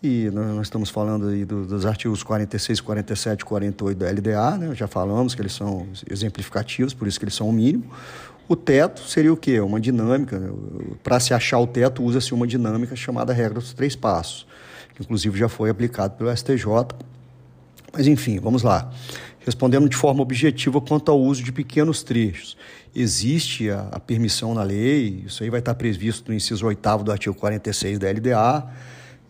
e 0.00 0.30
nós 0.30 0.66
estamos 0.66 0.90
falando 0.90 1.28
aí 1.28 1.44
dos 1.44 1.84
artigos 1.84 2.22
46, 2.22 2.80
47 2.80 3.40
e 3.40 3.44
48 3.44 3.98
da 3.98 4.08
LDA, 4.08 4.56
né? 4.56 4.74
já 4.74 4.86
falamos 4.86 5.34
que 5.34 5.42
eles 5.42 5.52
são 5.52 5.88
exemplificativos, 6.08 6.94
por 6.94 7.08
isso 7.08 7.18
que 7.18 7.24
eles 7.24 7.34
são 7.34 7.48
o 7.48 7.52
mínimo. 7.52 7.90
O 8.48 8.56
teto 8.56 9.02
seria 9.02 9.32
o 9.32 9.36
quê? 9.36 9.60
Uma 9.60 9.78
dinâmica. 9.78 10.38
Né? 10.38 10.50
Para 11.02 11.20
se 11.20 11.34
achar 11.34 11.58
o 11.58 11.66
teto, 11.66 12.02
usa-se 12.02 12.32
uma 12.32 12.46
dinâmica 12.46 12.96
chamada 12.96 13.32
regra 13.32 13.60
dos 13.60 13.74
três 13.74 13.94
passos, 13.94 14.46
que 14.94 15.02
inclusive 15.02 15.38
já 15.38 15.48
foi 15.48 15.68
aplicado 15.68 16.16
pelo 16.16 16.34
STJ. 16.34 16.64
Mas 17.92 18.06
enfim, 18.06 18.40
vamos 18.40 18.62
lá. 18.62 18.90
Respondendo 19.44 19.88
de 19.88 19.96
forma 19.96 20.22
objetiva 20.22 20.80
quanto 20.80 21.10
ao 21.10 21.20
uso 21.20 21.42
de 21.42 21.52
pequenos 21.52 22.02
trechos. 22.02 22.56
Existe 22.94 23.70
a, 23.70 23.88
a 23.92 24.00
permissão 24.00 24.54
na 24.54 24.62
lei, 24.62 25.24
isso 25.26 25.42
aí 25.42 25.50
vai 25.50 25.60
estar 25.60 25.74
previsto 25.74 26.30
no 26.30 26.34
inciso 26.34 26.66
8 26.66 27.04
do 27.04 27.12
artigo 27.12 27.34
46 27.34 27.98
da 27.98 28.10
LDA 28.10 28.66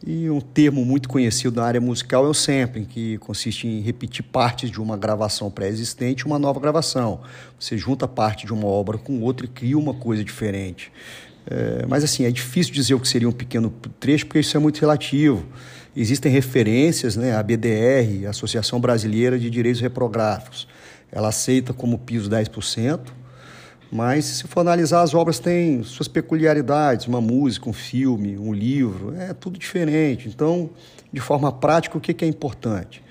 e 0.07 0.31
um 0.31 0.40
termo 0.40 0.85
muito 0.85 1.09
conhecido 1.09 1.61
na 1.61 1.67
área 1.67 1.81
musical 1.81 2.25
é 2.25 2.28
o 2.28 2.35
sampling, 2.35 2.85
que 2.85 3.19
consiste 3.19 3.67
em 3.67 3.81
repetir 3.81 4.25
partes 4.25 4.71
de 4.71 4.81
uma 4.81 4.97
gravação 4.97 5.50
pré-existente 5.50 6.25
uma 6.25 6.38
nova 6.38 6.61
gravação. 6.61 7.21
Você 7.59 7.76
junta 7.76 8.07
parte 8.07 8.47
de 8.47 8.52
uma 8.52 8.67
obra 8.67 8.97
com 8.97 9.21
outra 9.21 9.45
e 9.45 9.49
cria 9.49 9.76
uma 9.76 9.95
coisa 9.95 10.23
diferente. 10.23 10.93
É, 11.50 11.87
mas 11.87 12.05
assim, 12.05 12.25
é 12.25 12.31
difícil 12.31 12.73
dizer 12.73 12.95
o 12.95 13.00
que 13.00 13.09
seria 13.09 13.28
um 13.28 13.33
pequeno 13.33 13.71
trecho, 13.99 14.26
porque 14.26 14.38
isso 14.38 14.57
é 14.57 14.61
muito 14.61 14.78
relativo. 14.78 15.45
Existem 15.97 16.31
referências, 16.31 17.17
né, 17.17 17.35
a 17.35 17.43
BDR, 17.43 18.26
Associação 18.28 18.81
Brasileira 18.81 19.38
de 19.38 19.50
Direitos 19.50 19.81
Reprográficos, 19.81 20.69
ela 21.11 21.28
aceita 21.28 21.73
como 21.73 21.99
piso 21.99 22.31
10%, 22.31 23.00
mas, 23.90 24.25
se 24.25 24.45
for 24.47 24.61
analisar, 24.61 25.02
as 25.02 25.14
obras 25.14 25.38
têm 25.38 25.83
suas 25.83 26.09
peculiaridades, 26.09 27.07
uma 27.07 27.21
música, 27.21 27.68
um 27.68 27.73
filme, 27.73 28.38
um 28.38 28.52
livro, 28.52 29.14
é 29.16 29.33
tudo 29.33 29.59
diferente. 29.59 30.28
Então, 30.28 30.68
de 31.12 31.21
forma 31.21 31.50
prática, 31.50 31.97
o 31.97 32.00
que 32.00 32.25
é 32.25 32.28
importante? 32.28 33.02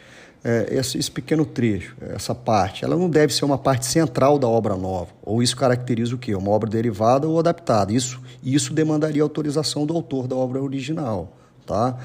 É, 0.44 0.68
esse, 0.72 0.98
esse, 0.98 1.10
pequeno 1.10 1.46
trecho, 1.46 1.96
essa 2.00 2.34
parte, 2.34 2.86
ela 2.86 2.96
não 2.96 3.10
deve 3.10 3.34
ser 3.34 3.44
uma 3.44 3.58
parte 3.58 3.86
central 3.88 4.38
da 4.38 4.48
obra 4.48 4.76
nova. 4.76 5.10
Ou 5.24 5.42
isso 5.42 5.58
caracteriza 5.58 6.14
o 6.14 6.18
quê? 6.18 6.36
Uma 6.36 6.52
obra 6.52 6.70
derivada 6.70 7.28
ou 7.28 7.40
adaptada. 7.40 7.92
Isso, 7.92 8.22
isso 8.44 8.72
demandaria 8.72 9.24
autorização 9.24 9.86
do 9.86 9.96
autor 9.96 10.28
da 10.28 10.36
obra 10.36 10.62
original. 10.62 11.36
Tá? 11.66 11.98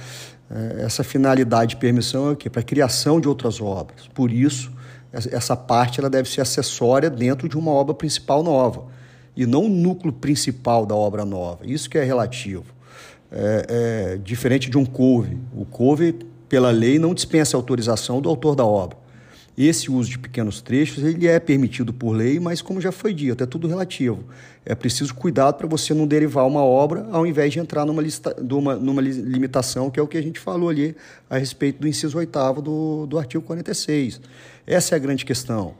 É, 0.51 0.83
essa 0.83 1.05
finalidade 1.05 1.71
de 1.71 1.77
permissão 1.77 2.31
é 2.31 2.33
o 2.33 2.37
quê? 2.37 2.49
Para 2.49 2.63
a 2.63 2.65
criação 2.65 3.21
de 3.21 3.29
outras 3.29 3.61
obras. 3.61 4.09
Por 4.15 4.33
isso, 4.33 4.73
essa 5.13 5.55
parte 5.55 6.01
ela 6.01 6.09
deve 6.09 6.29
ser 6.29 6.41
acessória 6.41 7.11
dentro 7.11 7.49
de 7.49 7.59
uma 7.59 7.71
obra 7.71 7.95
principal 7.95 8.43
nova 8.43 8.87
e 9.37 9.47
não 9.47 9.67
o 9.67 9.69
núcleo 9.69 10.13
principal 10.13 10.87
da 10.87 10.95
obra 10.95 11.25
nova. 11.25 11.61
Isso 11.65 11.89
que 11.89 11.99
é 11.99 12.05
relativo. 12.05 12.65
É, 13.31 13.67
é, 14.15 14.19
diferente 14.19 14.71
de 14.71 14.77
um 14.77 14.85
couve. 14.85 15.39
O 15.57 15.65
couve, 15.65 16.19
pela 16.49 16.71
lei, 16.71 16.99
não 16.99 17.15
dispensa 17.15 17.57
autorização 17.57 18.21
do 18.21 18.29
autor 18.29 18.55
da 18.55 18.65
obra. 18.65 18.97
Esse 19.57 19.91
uso 19.91 20.09
de 20.09 20.19
pequenos 20.19 20.63
trechos 20.63 21.05
ele 21.05 21.27
é 21.27 21.39
permitido 21.39 21.93
por 21.93 22.13
lei, 22.13 22.41
mas 22.41 22.63
como 22.63 22.81
já 22.81 22.91
foi 22.91 23.13
dito, 23.13 23.45
é 23.45 23.47
tudo 23.47 23.69
relativo. 23.69 24.25
É 24.65 24.75
preciso 24.75 25.15
cuidado 25.15 25.57
para 25.57 25.67
você 25.67 25.93
não 25.93 26.07
derivar 26.07 26.47
uma 26.47 26.65
obra 26.65 27.07
ao 27.13 27.27
invés 27.27 27.53
de 27.53 27.59
entrar 27.59 27.85
numa, 27.85 28.01
lista, 28.01 28.35
numa, 28.41 28.77
numa 28.77 29.03
limitação, 29.03 29.91
que 29.91 30.01
é 30.01 30.03
o 30.03 30.07
que 30.07 30.17
a 30.17 30.23
gente 30.23 30.41
falou 30.41 30.71
ali 30.71 30.97
a 31.29 31.37
respeito 31.37 31.81
do 31.81 31.89
inciso 31.89 32.17
8 32.17 32.63
do, 32.63 33.07
do 33.07 33.19
artigo 33.19 33.45
46. 33.45 34.21
Essa 34.67 34.95
é 34.95 34.97
a 34.97 34.99
grande 34.99 35.25
questão. 35.25 35.75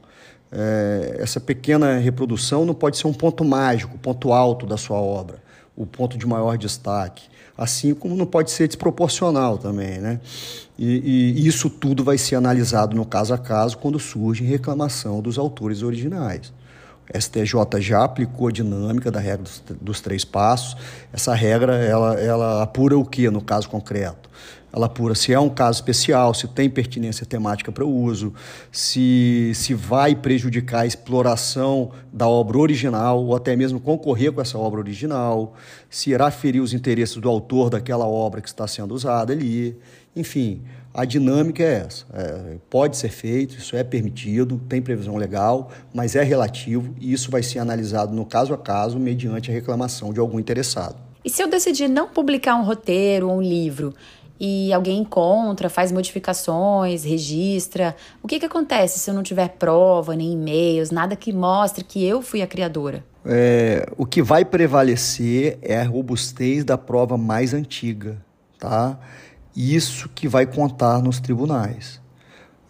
É, 0.51 1.17
essa 1.19 1.39
pequena 1.39 1.97
reprodução 1.97 2.63
não 2.63 2.75
pode 2.75 2.97
ser 2.97 3.07
um 3.07 3.13
ponto 3.13 3.43
mágico, 3.43 3.97
ponto 3.97 4.31
alto 4.31 4.67
da 4.67 4.77
sua 4.77 4.97
obra, 4.97 5.41
o 5.75 5.85
ponto 5.85 6.17
de 6.17 6.25
maior 6.25 6.57
destaque. 6.57 7.23
Assim 7.57 7.93
como 7.93 8.15
não 8.15 8.25
pode 8.25 8.51
ser 8.51 8.67
desproporcional 8.67 9.57
também, 9.57 9.99
né? 9.99 10.19
E, 10.77 11.35
e 11.37 11.47
isso 11.47 11.69
tudo 11.69 12.03
vai 12.03 12.17
ser 12.17 12.35
analisado 12.35 12.95
no 12.95 13.05
caso 13.05 13.33
a 13.33 13.37
caso 13.37 13.77
quando 13.77 13.99
surge 13.99 14.43
reclamação 14.43 15.21
dos 15.21 15.37
autores 15.37 15.83
originais. 15.83 16.51
O 17.13 17.19
STJ 17.19 17.79
já 17.79 18.03
aplicou 18.03 18.47
a 18.47 18.51
dinâmica 18.51 19.11
da 19.11 19.19
regra 19.19 19.43
dos, 19.43 19.61
dos, 19.79 20.01
três 20.01 20.23
passos. 20.23 20.75
Essa 21.11 21.35
regra 21.35 21.75
ela, 21.75 22.19
ela 22.19 22.63
apura 22.63 22.97
o 22.97 23.05
que 23.05 23.29
no 23.29 23.41
caso 23.41 23.69
concreto? 23.69 24.29
Ela 24.73 24.87
apura 24.87 25.13
se 25.13 25.31
é 25.31 25.39
um 25.39 25.49
caso 25.49 25.77
especial, 25.77 26.33
se 26.33 26.47
tem 26.47 26.67
pertinência 26.67 27.27
temática 27.27 27.71
para 27.71 27.85
o 27.85 27.95
uso, 27.95 28.33
se, 28.71 29.51
se 29.53 29.75
vai 29.75 30.15
prejudicar 30.15 30.79
a 30.79 30.85
exploração 30.87 31.91
da 32.11 32.27
obra 32.27 32.57
original 32.57 33.23
ou 33.23 33.35
até 33.35 33.55
mesmo 33.55 33.79
concorrer 33.79 34.31
com 34.31 34.41
essa 34.41 34.57
obra 34.57 34.79
original, 34.79 35.53
se 35.91 36.09
irá 36.09 36.31
ferir 36.31 36.59
os 36.59 36.73
interesses 36.73 37.17
do 37.17 37.29
autor 37.29 37.69
daquela 37.69 38.07
obra 38.07 38.41
que 38.41 38.47
está 38.47 38.67
sendo 38.67 38.95
usada 38.95 39.31
ali. 39.31 39.77
Enfim, 40.15 40.63
a 40.91 41.05
dinâmica 41.05 41.61
é 41.61 41.85
essa. 41.85 42.05
É, 42.11 42.57
pode 42.67 42.97
ser 42.97 43.09
feito, 43.09 43.55
isso 43.55 43.75
é 43.75 43.83
permitido, 43.83 44.59
tem 44.67 44.81
previsão 44.81 45.17
legal, 45.17 45.69
mas 45.93 46.15
é 46.15 46.23
relativo 46.23 46.95
e 46.99 47.13
isso 47.13 47.29
vai 47.29 47.43
ser 47.43 47.59
analisado 47.59 48.11
no 48.15 48.25
caso 48.25 48.55
a 48.55 48.57
caso 48.57 48.99
mediante 48.99 49.51
a 49.51 49.53
reclamação 49.53 50.11
de 50.11 50.19
algum 50.19 50.39
interessado. 50.39 50.95
E 51.23 51.29
se 51.29 51.41
eu 51.41 51.49
decidir 51.49 51.87
não 51.87 52.07
publicar 52.07 52.55
um 52.55 52.63
roteiro 52.63 53.29
ou 53.29 53.37
um 53.37 53.41
livro 53.41 53.93
e 54.39 54.73
alguém 54.73 54.99
encontra, 54.99 55.69
faz 55.69 55.91
modificações, 55.91 57.03
registra, 57.03 57.95
o 58.21 58.27
que, 58.27 58.39
que 58.39 58.45
acontece 58.45 58.99
se 58.99 59.09
eu 59.09 59.13
não 59.13 59.23
tiver 59.23 59.49
prova, 59.49 60.15
nem 60.15 60.33
e-mails, 60.33 60.91
nada 60.91 61.15
que 61.15 61.31
mostre 61.31 61.83
que 61.83 62.03
eu 62.03 62.21
fui 62.21 62.41
a 62.41 62.47
criadora? 62.47 63.03
É, 63.25 63.85
o 63.97 64.05
que 64.05 64.21
vai 64.21 64.43
prevalecer 64.43 65.57
é 65.61 65.79
a 65.79 65.87
robustez 65.87 66.65
da 66.65 66.77
prova 66.77 67.17
mais 67.17 67.53
antiga, 67.53 68.21
tá? 68.59 68.99
isso 69.55 70.09
que 70.09 70.27
vai 70.27 70.45
contar 70.45 71.01
nos 71.01 71.19
tribunais. 71.19 72.01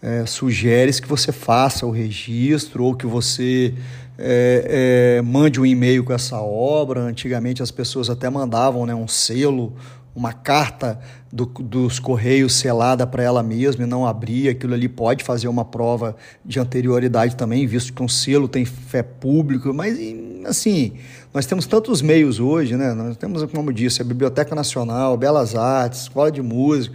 É, 0.02 0.26
Sugere-se 0.26 1.00
que 1.00 1.08
você 1.08 1.32
faça 1.32 1.86
o 1.86 1.90
registro 1.90 2.84
ou 2.84 2.94
que 2.94 3.06
você 3.06 3.74
é, 4.18 5.16
é, 5.18 5.22
mande 5.22 5.58
um 5.58 5.64
e-mail 5.64 6.04
com 6.04 6.12
essa 6.12 6.38
obra. 6.40 7.00
Antigamente 7.00 7.62
as 7.62 7.70
pessoas 7.70 8.10
até 8.10 8.28
mandavam 8.28 8.84
né, 8.84 8.94
um 8.94 9.08
selo, 9.08 9.72
uma 10.14 10.32
carta 10.32 11.00
do, 11.32 11.46
dos 11.46 11.98
correios 11.98 12.54
selada 12.54 13.06
para 13.06 13.22
ela 13.22 13.42
mesma 13.42 13.84
e 13.84 13.86
não 13.86 14.06
abria. 14.06 14.52
Aquilo 14.52 14.74
ali 14.74 14.88
pode 14.88 15.24
fazer 15.24 15.48
uma 15.48 15.64
prova 15.64 16.14
de 16.44 16.60
anterioridade 16.60 17.34
também, 17.34 17.66
visto 17.66 17.92
que 17.92 18.02
um 18.02 18.08
selo 18.08 18.46
tem 18.46 18.64
fé 18.64 19.02
pública. 19.02 19.72
Mas, 19.72 19.98
assim, 20.46 20.92
nós 21.32 21.46
temos 21.46 21.66
tantos 21.66 22.00
meios 22.00 22.38
hoje, 22.38 22.76
né? 22.76 22.94
Nós 22.94 23.16
temos, 23.16 23.42
como 23.50 23.72
disse, 23.72 24.00
a 24.00 24.04
Biblioteca 24.04 24.54
Nacional, 24.54 25.16
Belas 25.16 25.56
Artes, 25.56 26.02
Escola 26.02 26.30
de 26.30 26.40
Música. 26.40 26.94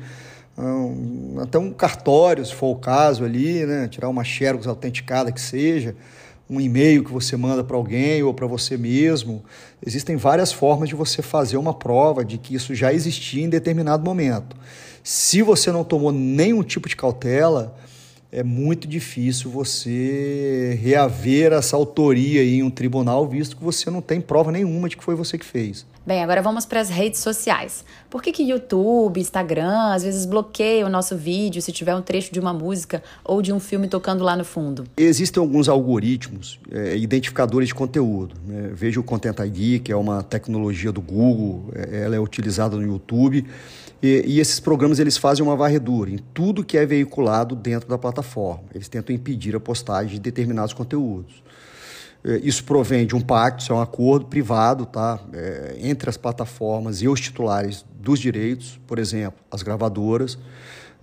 até 1.42 1.60
um 1.60 1.72
cartório, 1.72 2.46
se 2.46 2.56
for 2.56 2.72
o 2.72 2.76
caso 2.76 3.26
ali, 3.26 3.66
né? 3.66 3.88
tirar 3.90 4.08
uma 4.08 4.24
xerox 4.24 4.66
autenticada 4.66 5.32
que 5.32 5.42
seja, 5.42 5.96
um 6.50 6.60
e-mail 6.60 7.04
que 7.04 7.12
você 7.12 7.38
manda 7.38 7.64
para 7.64 7.78
alguém 7.78 8.24
ou 8.24 8.34
para 8.34 8.48
você 8.48 8.76
mesmo. 8.76 9.44
Existem 9.86 10.16
várias 10.16 10.52
formas 10.52 10.90
de 10.90 10.96
você 10.96 11.22
fazer 11.22 11.58
uma 11.58 11.74
prova 11.74 12.26
de 12.26 12.38
que 12.38 12.56
isso 12.56 12.74
já 12.74 12.92
existia 12.92 13.44
em 13.44 13.50
determinado 13.50 14.04
momento. 14.04 14.56
Se 15.04 15.42
você 15.42 15.72
não 15.72 15.84
tomou 15.84 16.12
nenhum 16.12 16.64
tipo 16.64 16.90
de 16.90 16.96
cautela, 16.96 17.78
é 18.32 18.44
muito 18.44 18.88
difícil 18.88 19.50
você 19.50 20.78
reaver 20.82 21.52
essa 21.52 21.76
autoria 21.76 22.44
em 22.44 22.62
um 22.62 22.70
tribunal, 22.70 23.28
visto 23.28 23.58
que 23.58 23.64
você 23.64 23.90
não 23.90 24.02
tem 24.02 24.22
prova 24.22 24.52
nenhuma 24.52 24.88
de 24.88 24.96
que 24.96 25.04
foi 25.04 25.16
você 25.16 25.38
que 25.38 25.46
fez. 25.46 25.86
Bem, 26.06 26.24
agora 26.24 26.42
vamos 26.42 26.66
para 26.66 26.80
as 26.80 26.90
redes 26.90 27.20
sociais. 27.20 27.84
Por 28.10 28.22
que, 28.22 28.32
que 28.32 28.44
YouTube, 28.44 29.20
Instagram, 29.20 29.94
às 29.94 30.04
vezes 30.04 30.26
bloqueia 30.26 30.86
o 30.86 30.90
nosso 30.90 31.16
vídeo 31.16 31.62
se 31.62 31.72
tiver 31.72 31.96
um 31.96 32.02
trecho 32.02 32.32
de 32.32 32.40
uma 32.40 32.54
música 32.54 33.04
ou 33.24 33.42
de 33.42 33.52
um 33.52 33.60
filme 33.60 33.88
tocando 33.88 34.24
lá 34.24 34.36
no 34.36 34.46
fundo? 34.46 34.86
Existem 34.98 35.42
alguns 35.42 35.68
algoritmos, 35.68 36.60
é, 36.72 36.98
identificadores 36.98 37.68
de 37.68 37.76
conteúdo. 37.76 38.36
Né? 38.46 38.72
Veja 38.74 39.00
o 39.00 39.04
Content 39.04 39.38
ID, 39.40 39.84
que 39.84 39.92
é 39.92 39.96
uma 39.96 40.24
tecnologia 40.24 40.92
do 40.92 41.02
Google, 41.02 41.66
é, 41.76 42.04
ela 42.04 42.16
é 42.16 42.20
utilizada 42.20 42.76
no 42.76 42.84
YouTube. 42.84 43.46
E, 44.02 44.24
e, 44.26 44.40
esses 44.40 44.60
programas 44.60 45.00
eles 45.00 45.18
fazem 45.18 45.44
uma 45.44 45.56
varredura 45.56 46.10
em 46.10 46.18
tudo 46.34 46.64
que 46.64 46.78
é 46.78 46.86
veiculado 46.86 47.56
dentro 47.56 47.90
da 47.90 47.98
plataforma. 47.98 48.64
Eles 48.74 48.88
tentam 48.88 49.14
impedir 49.14 49.56
a 49.56 49.60
postagem 49.60 50.14
de 50.14 50.20
determinados 50.20 50.74
conteúdos. 50.74 51.44
É, 52.24 52.38
isso 52.38 52.64
provém 52.64 53.06
de 53.06 53.16
um 53.16 53.22
pacto, 53.22 53.64
isso 53.64 53.72
é 53.72 53.76
um 53.76 53.82
acordo 53.82 54.26
privado 54.26 54.86
tá? 54.86 55.20
É, 55.34 55.78
entre 55.80 56.10
as 56.10 56.18
plataformas 56.18 57.02
e 57.02 57.08
os 57.08 57.20
titulares 57.20 57.86
dos 58.00 58.20
direitos, 58.20 58.80
por 58.88 59.00
exemplo, 59.00 59.40
as 59.52 59.62
gravadoras, 59.62 60.38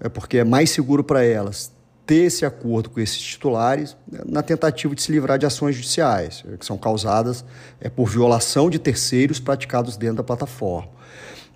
é 0.00 0.08
porque 0.08 0.38
é 0.38 0.44
mais 0.44 0.70
seguro 0.70 1.02
para 1.02 1.24
elas 1.24 1.74
ter 2.06 2.24
esse 2.24 2.46
acordo 2.46 2.88
com 2.88 3.00
esses 3.00 3.18
titulares 3.18 3.96
né, 4.10 4.20
na 4.24 4.42
tentativa 4.42 4.94
de 4.94 5.02
se 5.02 5.10
livrar 5.10 5.38
de 5.38 5.44
ações 5.44 5.74
judiciais, 5.74 6.44
que 6.58 6.64
são 6.64 6.78
causadas 6.78 7.44
é, 7.80 7.88
por 7.88 8.08
violação 8.08 8.70
de 8.70 8.78
terceiros 8.78 9.40
praticados 9.40 9.96
dentro 9.96 10.16
da 10.16 10.22
plataforma. 10.22 10.95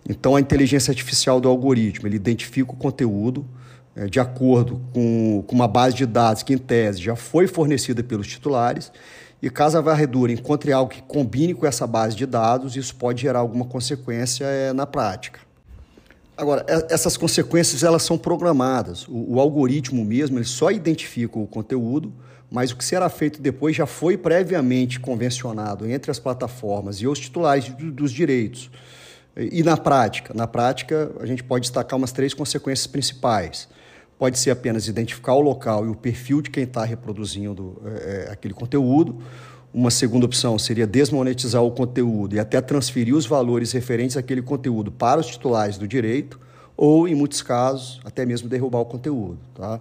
Então, 0.08 0.36
a 0.36 0.40
inteligência 0.40 0.90
artificial 0.90 1.40
do 1.40 1.48
algoritmo, 1.48 2.06
ele 2.08 2.16
identifica 2.16 2.72
o 2.72 2.76
conteúdo 2.76 3.46
é, 3.94 4.06
de 4.06 4.20
acordo 4.20 4.80
com, 4.92 5.42
com 5.46 5.54
uma 5.54 5.68
base 5.68 5.96
de 5.96 6.06
dados 6.06 6.42
que, 6.42 6.54
em 6.54 6.58
tese, 6.58 7.02
já 7.02 7.16
foi 7.16 7.46
fornecida 7.46 8.02
pelos 8.02 8.26
titulares, 8.26 8.92
e 9.42 9.50
caso 9.50 9.78
a 9.78 9.80
varredura 9.80 10.32
encontre 10.32 10.72
algo 10.72 10.90
que 10.90 11.02
combine 11.02 11.54
com 11.54 11.66
essa 11.66 11.86
base 11.86 12.14
de 12.14 12.26
dados, 12.26 12.76
isso 12.76 12.94
pode 12.94 13.22
gerar 13.22 13.40
alguma 13.40 13.64
consequência 13.64 14.44
é, 14.44 14.72
na 14.72 14.86
prática. 14.86 15.40
Agora, 16.36 16.64
essas 16.88 17.16
consequências 17.16 17.82
elas 17.82 18.02
são 18.02 18.16
programadas. 18.16 19.06
O, 19.08 19.34
o, 19.34 19.40
algoritmo 19.40 20.04
mesmo 20.04 20.38
ele 20.38 20.46
só 20.46 20.70
identifica 20.70 21.38
o 21.38 21.46
conteúdo, 21.46 22.12
mas 22.50 22.70
o 22.70 22.76
que 22.76 22.84
será 22.84 23.08
feito 23.10 23.42
depois 23.42 23.76
já 23.76 23.86
foi 23.86 24.16
previamente 24.16 24.98
convencionado 24.98 25.86
entre 25.88 26.10
as 26.10 26.18
plataformas 26.18 26.96
e 26.96 27.06
os 27.06 27.18
titulares 27.18 27.68
dos 27.68 28.10
direitos. 28.10 28.70
E 29.36 29.62
na 29.62 29.76
prática? 29.76 30.34
Na 30.34 30.46
prática, 30.46 31.12
a 31.20 31.26
gente 31.26 31.42
pode 31.44 31.62
destacar 31.62 31.96
umas 31.96 32.12
três 32.12 32.34
consequências 32.34 32.86
principais. 32.86 33.68
Pode 34.18 34.38
ser 34.38 34.50
apenas 34.50 34.86
identificar 34.86 35.34
o 35.34 35.40
local 35.40 35.86
e 35.86 35.88
o 35.88 35.94
perfil 35.94 36.42
de 36.42 36.50
quem 36.50 36.64
está 36.64 36.84
reproduzindo 36.84 37.80
é, 37.84 38.28
aquele 38.30 38.52
conteúdo. 38.52 39.18
Uma 39.72 39.90
segunda 39.90 40.26
opção 40.26 40.58
seria 40.58 40.86
desmonetizar 40.86 41.62
o 41.62 41.70
conteúdo 41.70 42.34
e 42.34 42.40
até 42.40 42.60
transferir 42.60 43.14
os 43.14 43.24
valores 43.24 43.70
referentes 43.72 44.16
àquele 44.16 44.42
conteúdo 44.42 44.90
para 44.90 45.20
os 45.20 45.26
titulares 45.26 45.78
do 45.78 45.86
direito, 45.86 46.40
ou, 46.76 47.06
em 47.06 47.14
muitos 47.14 47.40
casos, 47.40 48.00
até 48.04 48.26
mesmo 48.26 48.48
derrubar 48.48 48.80
o 48.80 48.84
conteúdo. 48.84 49.38
Tá? 49.54 49.80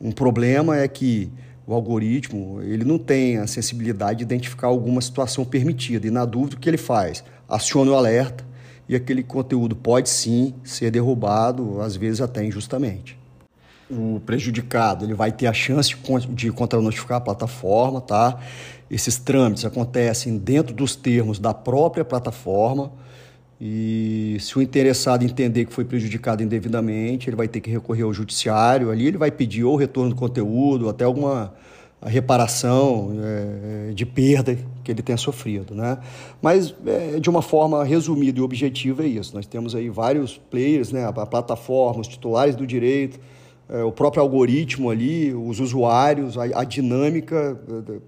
Um 0.00 0.10
problema 0.10 0.78
é 0.78 0.88
que 0.88 1.30
o 1.66 1.74
algoritmo 1.74 2.62
ele 2.62 2.84
não 2.84 2.98
tem 2.98 3.36
a 3.36 3.46
sensibilidade 3.46 4.18
de 4.18 4.24
identificar 4.24 4.68
alguma 4.68 5.00
situação 5.00 5.44
permitida, 5.44 6.06
e 6.06 6.10
na 6.10 6.24
dúvida, 6.24 6.56
o 6.56 6.58
que 6.58 6.70
ele 6.70 6.78
faz? 6.78 7.22
Aciona 7.46 7.90
o 7.90 7.94
alerta 7.94 8.44
e 8.88 8.94
aquele 8.94 9.22
conteúdo 9.22 9.74
pode 9.74 10.08
sim 10.08 10.54
ser 10.64 10.90
derrubado, 10.90 11.80
às 11.80 11.96
vezes 11.96 12.20
até 12.20 12.44
injustamente. 12.44 13.18
O 13.90 14.20
prejudicado 14.24 15.04
ele 15.04 15.14
vai 15.14 15.30
ter 15.30 15.46
a 15.46 15.52
chance 15.52 15.94
de 16.30 16.50
contranotificar 16.50 17.18
a 17.18 17.20
plataforma, 17.20 18.00
tá? 18.00 18.40
Esses 18.90 19.18
trâmites 19.18 19.64
acontecem 19.64 20.36
dentro 20.38 20.74
dos 20.74 20.96
termos 20.96 21.38
da 21.38 21.54
própria 21.54 22.04
plataforma 22.04 22.90
e 23.60 24.36
se 24.38 24.58
o 24.58 24.62
interessado 24.62 25.24
entender 25.24 25.64
que 25.64 25.72
foi 25.72 25.84
prejudicado 25.84 26.42
indevidamente, 26.42 27.28
ele 27.28 27.36
vai 27.36 27.48
ter 27.48 27.60
que 27.60 27.70
recorrer 27.70 28.02
ao 28.02 28.12
judiciário. 28.12 28.90
Ali 28.90 29.06
ele 29.06 29.16
vai 29.16 29.30
pedir 29.30 29.64
ou 29.64 29.76
retorno 29.76 30.10
do 30.10 30.16
conteúdo, 30.16 30.88
até 30.88 31.04
alguma 31.04 31.54
a 32.06 32.08
reparação 32.08 33.10
é, 33.20 33.92
de 33.92 34.06
perda 34.06 34.56
que 34.84 34.92
ele 34.92 35.02
tenha 35.02 35.18
sofrido. 35.18 35.74
Né? 35.74 35.98
Mas, 36.40 36.72
é, 36.86 37.18
de 37.18 37.28
uma 37.28 37.42
forma 37.42 37.82
resumida 37.82 38.38
e 38.38 38.42
objetiva, 38.42 39.02
é 39.02 39.08
isso. 39.08 39.34
Nós 39.34 39.44
temos 39.44 39.74
aí 39.74 39.90
vários 39.90 40.38
players, 40.38 40.92
né? 40.92 41.04
a, 41.04 41.12
plataforma, 41.12 42.00
os 42.00 42.06
titulares 42.06 42.54
do 42.54 42.64
direito, 42.64 43.18
é, 43.68 43.82
o 43.82 43.90
próprio 43.90 44.22
algoritmo 44.22 44.88
ali, 44.88 45.34
os 45.34 45.58
usuários, 45.58 46.38
a, 46.38 46.44
a 46.44 46.62
dinâmica 46.62 47.58
é, 47.88 47.98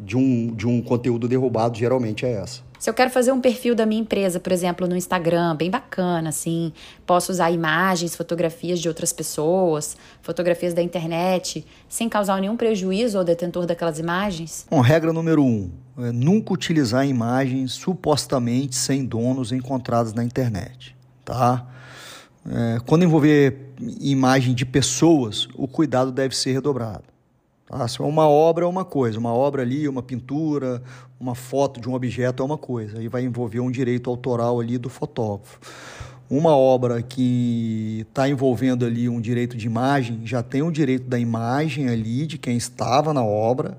de 0.00 0.16
um, 0.16 0.54
de 0.54 0.66
um 0.66 0.80
conteúdo 0.80 1.28
derrubado 1.28 1.76
geralmente 1.76 2.24
é 2.24 2.32
essa. 2.32 2.62
Se 2.82 2.90
eu 2.90 2.94
quero 2.94 3.10
fazer 3.10 3.30
um 3.30 3.40
perfil 3.40 3.76
da 3.76 3.86
minha 3.86 4.00
empresa, 4.00 4.40
por 4.40 4.50
exemplo, 4.50 4.88
no 4.88 4.96
Instagram, 4.96 5.54
bem 5.54 5.70
bacana, 5.70 6.30
assim, 6.30 6.72
posso 7.06 7.30
usar 7.30 7.48
imagens, 7.48 8.16
fotografias 8.16 8.80
de 8.80 8.88
outras 8.88 9.12
pessoas, 9.12 9.96
fotografias 10.20 10.74
da 10.74 10.82
internet, 10.82 11.64
sem 11.88 12.08
causar 12.08 12.40
nenhum 12.40 12.56
prejuízo 12.56 13.16
ao 13.18 13.22
detentor 13.22 13.66
daquelas 13.66 14.00
imagens? 14.00 14.66
Bom, 14.68 14.80
regra 14.80 15.12
número 15.12 15.44
um: 15.44 15.70
é 15.96 16.10
nunca 16.10 16.52
utilizar 16.52 17.06
imagens 17.06 17.70
supostamente 17.70 18.74
sem 18.74 19.04
donos 19.04 19.52
encontradas 19.52 20.12
na 20.12 20.24
internet, 20.24 20.96
tá? 21.24 21.64
É, 22.44 22.80
quando 22.84 23.04
envolver 23.04 23.74
imagem 24.00 24.56
de 24.56 24.66
pessoas, 24.66 25.46
o 25.54 25.68
cuidado 25.68 26.10
deve 26.10 26.34
ser 26.36 26.50
redobrado. 26.50 27.11
Ah, 27.74 27.88
se 27.88 28.02
é 28.02 28.04
uma 28.04 28.28
obra 28.28 28.66
é 28.66 28.68
uma 28.68 28.84
coisa, 28.84 29.18
uma 29.18 29.32
obra 29.32 29.62
ali, 29.62 29.88
uma 29.88 30.02
pintura, 30.02 30.82
uma 31.18 31.34
foto 31.34 31.80
de 31.80 31.88
um 31.88 31.94
objeto 31.94 32.42
é 32.42 32.44
uma 32.44 32.58
coisa, 32.58 32.98
aí 32.98 33.08
vai 33.08 33.24
envolver 33.24 33.60
um 33.60 33.70
direito 33.70 34.10
autoral 34.10 34.60
ali 34.60 34.76
do 34.76 34.90
fotógrafo. 34.90 35.58
Uma 36.28 36.54
obra 36.54 37.00
que 37.00 38.04
está 38.06 38.28
envolvendo 38.28 38.84
ali 38.84 39.08
um 39.08 39.22
direito 39.22 39.56
de 39.56 39.66
imagem, 39.66 40.20
já 40.22 40.42
tem 40.42 40.60
o 40.60 40.70
direito 40.70 41.08
da 41.08 41.18
imagem 41.18 41.88
ali 41.88 42.26
de 42.26 42.36
quem 42.36 42.58
estava 42.58 43.14
na 43.14 43.24
obra 43.24 43.78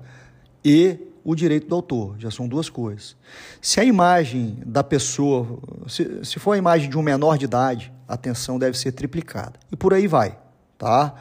e 0.64 0.98
o 1.22 1.36
direito 1.36 1.68
do 1.68 1.76
autor, 1.76 2.16
já 2.18 2.32
são 2.32 2.48
duas 2.48 2.68
coisas. 2.68 3.16
Se 3.62 3.78
a 3.78 3.84
imagem 3.84 4.58
da 4.66 4.82
pessoa, 4.82 5.56
se, 5.86 6.24
se 6.24 6.40
for 6.40 6.52
a 6.52 6.58
imagem 6.58 6.90
de 6.90 6.98
um 6.98 7.02
menor 7.02 7.38
de 7.38 7.44
idade, 7.44 7.92
a 8.08 8.14
atenção 8.14 8.58
deve 8.58 8.76
ser 8.76 8.90
triplicada. 8.90 9.54
E 9.70 9.76
por 9.76 9.94
aí 9.94 10.08
vai, 10.08 10.36
tá? 10.76 11.14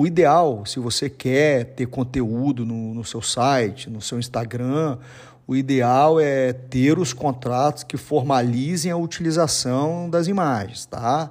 O 0.00 0.06
ideal, 0.06 0.64
se 0.64 0.80
você 0.80 1.10
quer 1.10 1.74
ter 1.74 1.84
conteúdo 1.84 2.64
no, 2.64 2.94
no 2.94 3.04
seu 3.04 3.20
site, 3.20 3.90
no 3.90 4.00
seu 4.00 4.18
Instagram, 4.18 4.96
o 5.46 5.54
ideal 5.54 6.18
é 6.18 6.54
ter 6.54 6.98
os 6.98 7.12
contratos 7.12 7.84
que 7.84 7.98
formalizem 7.98 8.90
a 8.90 8.96
utilização 8.96 10.08
das 10.08 10.26
imagens, 10.26 10.86
tá? 10.86 11.30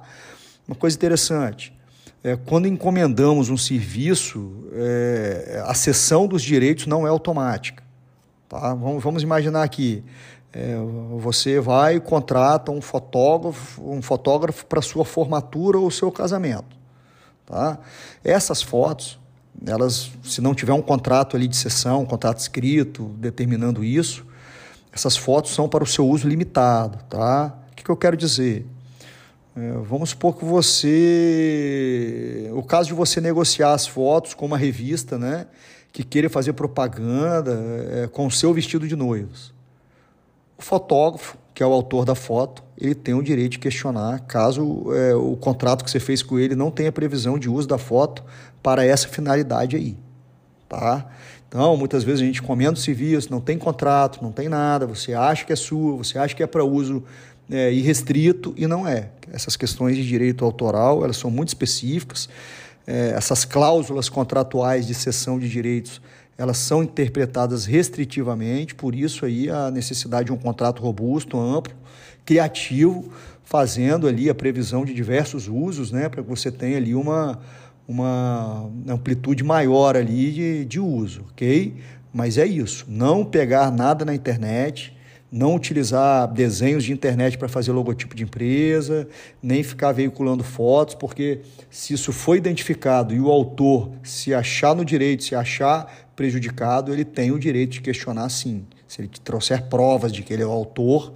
Uma 0.68 0.76
coisa 0.76 0.96
interessante, 0.96 1.76
é, 2.22 2.36
quando 2.36 2.68
encomendamos 2.68 3.50
um 3.50 3.56
serviço, 3.56 4.68
é, 4.72 5.64
a 5.66 5.74
cessão 5.74 6.28
dos 6.28 6.40
direitos 6.40 6.86
não 6.86 7.04
é 7.04 7.10
automática. 7.10 7.82
Tá? 8.48 8.72
Vamos, 8.72 9.02
vamos 9.02 9.24
imaginar 9.24 9.64
aqui, 9.64 10.04
é, 10.52 10.76
você 11.18 11.58
vai 11.58 11.96
e 11.96 12.00
contrata 12.00 12.70
um 12.70 12.80
fotógrafo, 12.80 13.82
um 13.82 14.00
fotógrafo 14.00 14.64
para 14.64 14.80
sua 14.80 15.04
formatura 15.04 15.76
ou 15.76 15.90
seu 15.90 16.12
casamento. 16.12 16.78
Tá? 17.50 17.78
Essas 18.22 18.62
fotos, 18.62 19.18
elas, 19.66 20.12
se 20.22 20.40
não 20.40 20.54
tiver 20.54 20.72
um 20.72 20.80
contrato 20.80 21.36
ali 21.36 21.48
de 21.48 21.56
sessão, 21.56 22.02
um 22.02 22.06
contrato 22.06 22.38
escrito 22.38 23.06
determinando 23.18 23.82
isso, 23.82 24.24
essas 24.92 25.16
fotos 25.16 25.52
são 25.52 25.68
para 25.68 25.82
o 25.82 25.86
seu 25.86 26.06
uso 26.08 26.28
limitado. 26.28 26.98
Tá? 27.08 27.52
O 27.72 27.74
que, 27.74 27.82
que 27.82 27.90
eu 27.90 27.96
quero 27.96 28.16
dizer? 28.16 28.64
É, 29.56 29.72
vamos 29.82 30.10
supor 30.10 30.36
que 30.36 30.44
você. 30.44 31.68
O 32.54 32.62
caso 32.62 32.86
de 32.88 32.94
você 32.94 33.20
negociar 33.20 33.72
as 33.72 33.84
fotos 33.84 34.32
com 34.32 34.46
uma 34.46 34.56
revista, 34.56 35.18
né? 35.18 35.48
Que 35.92 36.04
queira 36.04 36.30
fazer 36.30 36.52
propaganda 36.52 37.60
é, 37.90 38.06
com 38.06 38.28
o 38.28 38.30
seu 38.30 38.54
vestido 38.54 38.86
de 38.86 38.94
noivos. 38.94 39.52
O 40.56 40.62
fotógrafo, 40.62 41.36
que 41.60 41.62
é 41.62 41.66
o 41.66 41.74
autor 41.74 42.06
da 42.06 42.14
foto, 42.14 42.64
ele 42.78 42.94
tem 42.94 43.12
o 43.12 43.22
direito 43.22 43.52
de 43.52 43.58
questionar 43.58 44.20
caso 44.20 44.86
é, 44.94 45.14
o 45.14 45.36
contrato 45.36 45.84
que 45.84 45.90
você 45.90 46.00
fez 46.00 46.22
com 46.22 46.38
ele 46.38 46.54
não 46.54 46.70
tenha 46.70 46.90
previsão 46.90 47.38
de 47.38 47.50
uso 47.50 47.68
da 47.68 47.76
foto 47.76 48.24
para 48.62 48.82
essa 48.82 49.06
finalidade 49.06 49.76
aí. 49.76 49.94
Tá? 50.66 51.06
Então, 51.46 51.76
muitas 51.76 52.02
vezes 52.02 52.22
a 52.22 52.24
gente 52.24 52.40
comenta 52.40 52.72
o 52.72 52.76
serviço, 52.78 53.30
não 53.30 53.42
tem 53.42 53.58
contrato, 53.58 54.22
não 54.22 54.32
tem 54.32 54.48
nada, 54.48 54.86
você 54.86 55.12
acha 55.12 55.44
que 55.44 55.52
é 55.52 55.56
sua, 55.56 55.98
você 55.98 56.18
acha 56.18 56.34
que 56.34 56.42
é 56.42 56.46
para 56.46 56.64
uso 56.64 57.04
é, 57.50 57.70
irrestrito 57.70 58.54
e 58.56 58.66
não 58.66 58.88
é. 58.88 59.10
Essas 59.30 59.54
questões 59.54 59.96
de 59.96 60.08
direito 60.08 60.46
autoral 60.46 61.04
elas 61.04 61.18
são 61.18 61.30
muito 61.30 61.48
específicas. 61.48 62.26
É, 62.86 63.10
essas 63.10 63.44
cláusulas 63.44 64.08
contratuais 64.08 64.86
de 64.86 64.94
cessão 64.94 65.38
de 65.38 65.46
direitos 65.46 66.00
elas 66.40 66.56
são 66.56 66.82
interpretadas 66.82 67.66
restritivamente, 67.66 68.74
por 68.74 68.94
isso 68.94 69.26
aí 69.26 69.50
a 69.50 69.70
necessidade 69.70 70.28
de 70.28 70.32
um 70.32 70.38
contrato 70.38 70.80
robusto, 70.80 71.38
amplo, 71.38 71.74
criativo, 72.24 73.12
fazendo 73.44 74.08
ali 74.08 74.30
a 74.30 74.34
previsão 74.34 74.82
de 74.82 74.94
diversos 74.94 75.48
usos, 75.48 75.92
né, 75.92 76.08
para 76.08 76.22
que 76.22 76.28
você 76.30 76.50
tenha 76.50 76.78
ali 76.78 76.94
uma, 76.94 77.38
uma 77.86 78.70
amplitude 78.88 79.44
maior 79.44 79.94
ali 79.94 80.32
de, 80.32 80.64
de 80.64 80.80
uso, 80.80 81.26
ok? 81.30 81.76
Mas 82.10 82.38
é 82.38 82.46
isso, 82.46 82.86
não 82.88 83.22
pegar 83.22 83.70
nada 83.70 84.02
na 84.02 84.14
internet, 84.14 84.96
não 85.30 85.54
utilizar 85.54 86.26
desenhos 86.32 86.82
de 86.82 86.92
internet 86.92 87.38
para 87.38 87.48
fazer 87.48 87.70
logotipo 87.72 88.14
de 88.14 88.24
empresa, 88.24 89.08
nem 89.42 89.62
ficar 89.62 89.92
veiculando 89.92 90.42
fotos, 90.42 90.94
porque 90.94 91.40
se 91.70 91.94
isso 91.94 92.12
foi 92.12 92.38
identificado 92.38 93.14
e 93.14 93.20
o 93.20 93.30
autor 93.30 93.90
se 94.02 94.34
achar 94.34 94.74
no 94.74 94.84
direito, 94.84 95.22
se 95.22 95.34
achar 95.34 96.10
prejudicado, 96.16 96.92
ele 96.92 97.04
tem 97.04 97.30
o 97.30 97.38
direito 97.38 97.72
de 97.72 97.80
questionar 97.80 98.28
sim. 98.28 98.64
Se 98.88 99.00
ele 99.00 99.08
te 99.08 99.20
trouxer 99.20 99.62
provas 99.66 100.12
de 100.12 100.22
que 100.22 100.32
ele 100.32 100.42
é 100.42 100.46
o 100.46 100.50
autor, 100.50 101.12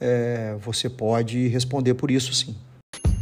é, 0.00 0.54
você 0.60 0.88
pode 0.88 1.48
responder 1.48 1.94
por 1.94 2.10
isso 2.10 2.32
sim. 2.32 2.54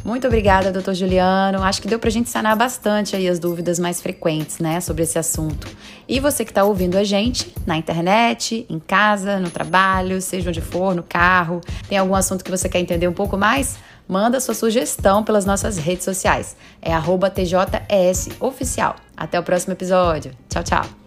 Muito 0.05 0.27
obrigada, 0.27 0.71
doutor 0.71 0.93
Juliano. 0.93 1.63
Acho 1.63 1.81
que 1.81 1.89
deu 1.89 1.99
para 1.99 2.09
a 2.09 2.13
gente 2.13 2.29
sanar 2.29 2.55
bastante 2.55 3.17
aí 3.17 3.27
as 3.27 3.39
dúvidas 3.39 3.79
mais 3.79 4.03
frequentes, 4.03 4.59
né, 4.59 4.79
sobre 4.81 5.03
esse 5.03 5.19
assunto. 5.19 5.67
E 6.07 6.21
você 6.21 6.45
que 6.45 6.51
está 6.51 6.63
ouvindo 6.63 6.97
a 6.97 7.05
gente 7.05 7.55
na 7.67 7.79
internet, 7.79 8.67
em 8.69 8.79
casa, 8.79 9.41
no 9.41 9.49
trabalho, 9.49 10.21
seja 10.21 10.51
onde 10.51 10.61
for, 10.61 10.95
no 10.95 11.03
carro, 11.03 11.63
tem 11.89 11.97
algum 11.97 12.15
assunto 12.15 12.45
que 12.45 12.51
você 12.51 12.69
quer 12.69 12.81
entender 12.81 13.09
um 13.09 13.15
pouco 13.15 13.39
mais? 13.39 13.79
Manda 14.07 14.39
sua 14.41 14.53
sugestão 14.53 15.25
pelas 15.25 15.47
nossas 15.47 15.79
redes 15.79 16.05
sociais. 16.05 16.55
É 16.83 16.93
Oficial. 18.39 18.97
Até 19.17 19.41
o 19.41 19.43
próximo 19.43 19.73
episódio. 19.73 20.33
Tchau, 20.51 20.63
tchau. 20.63 21.04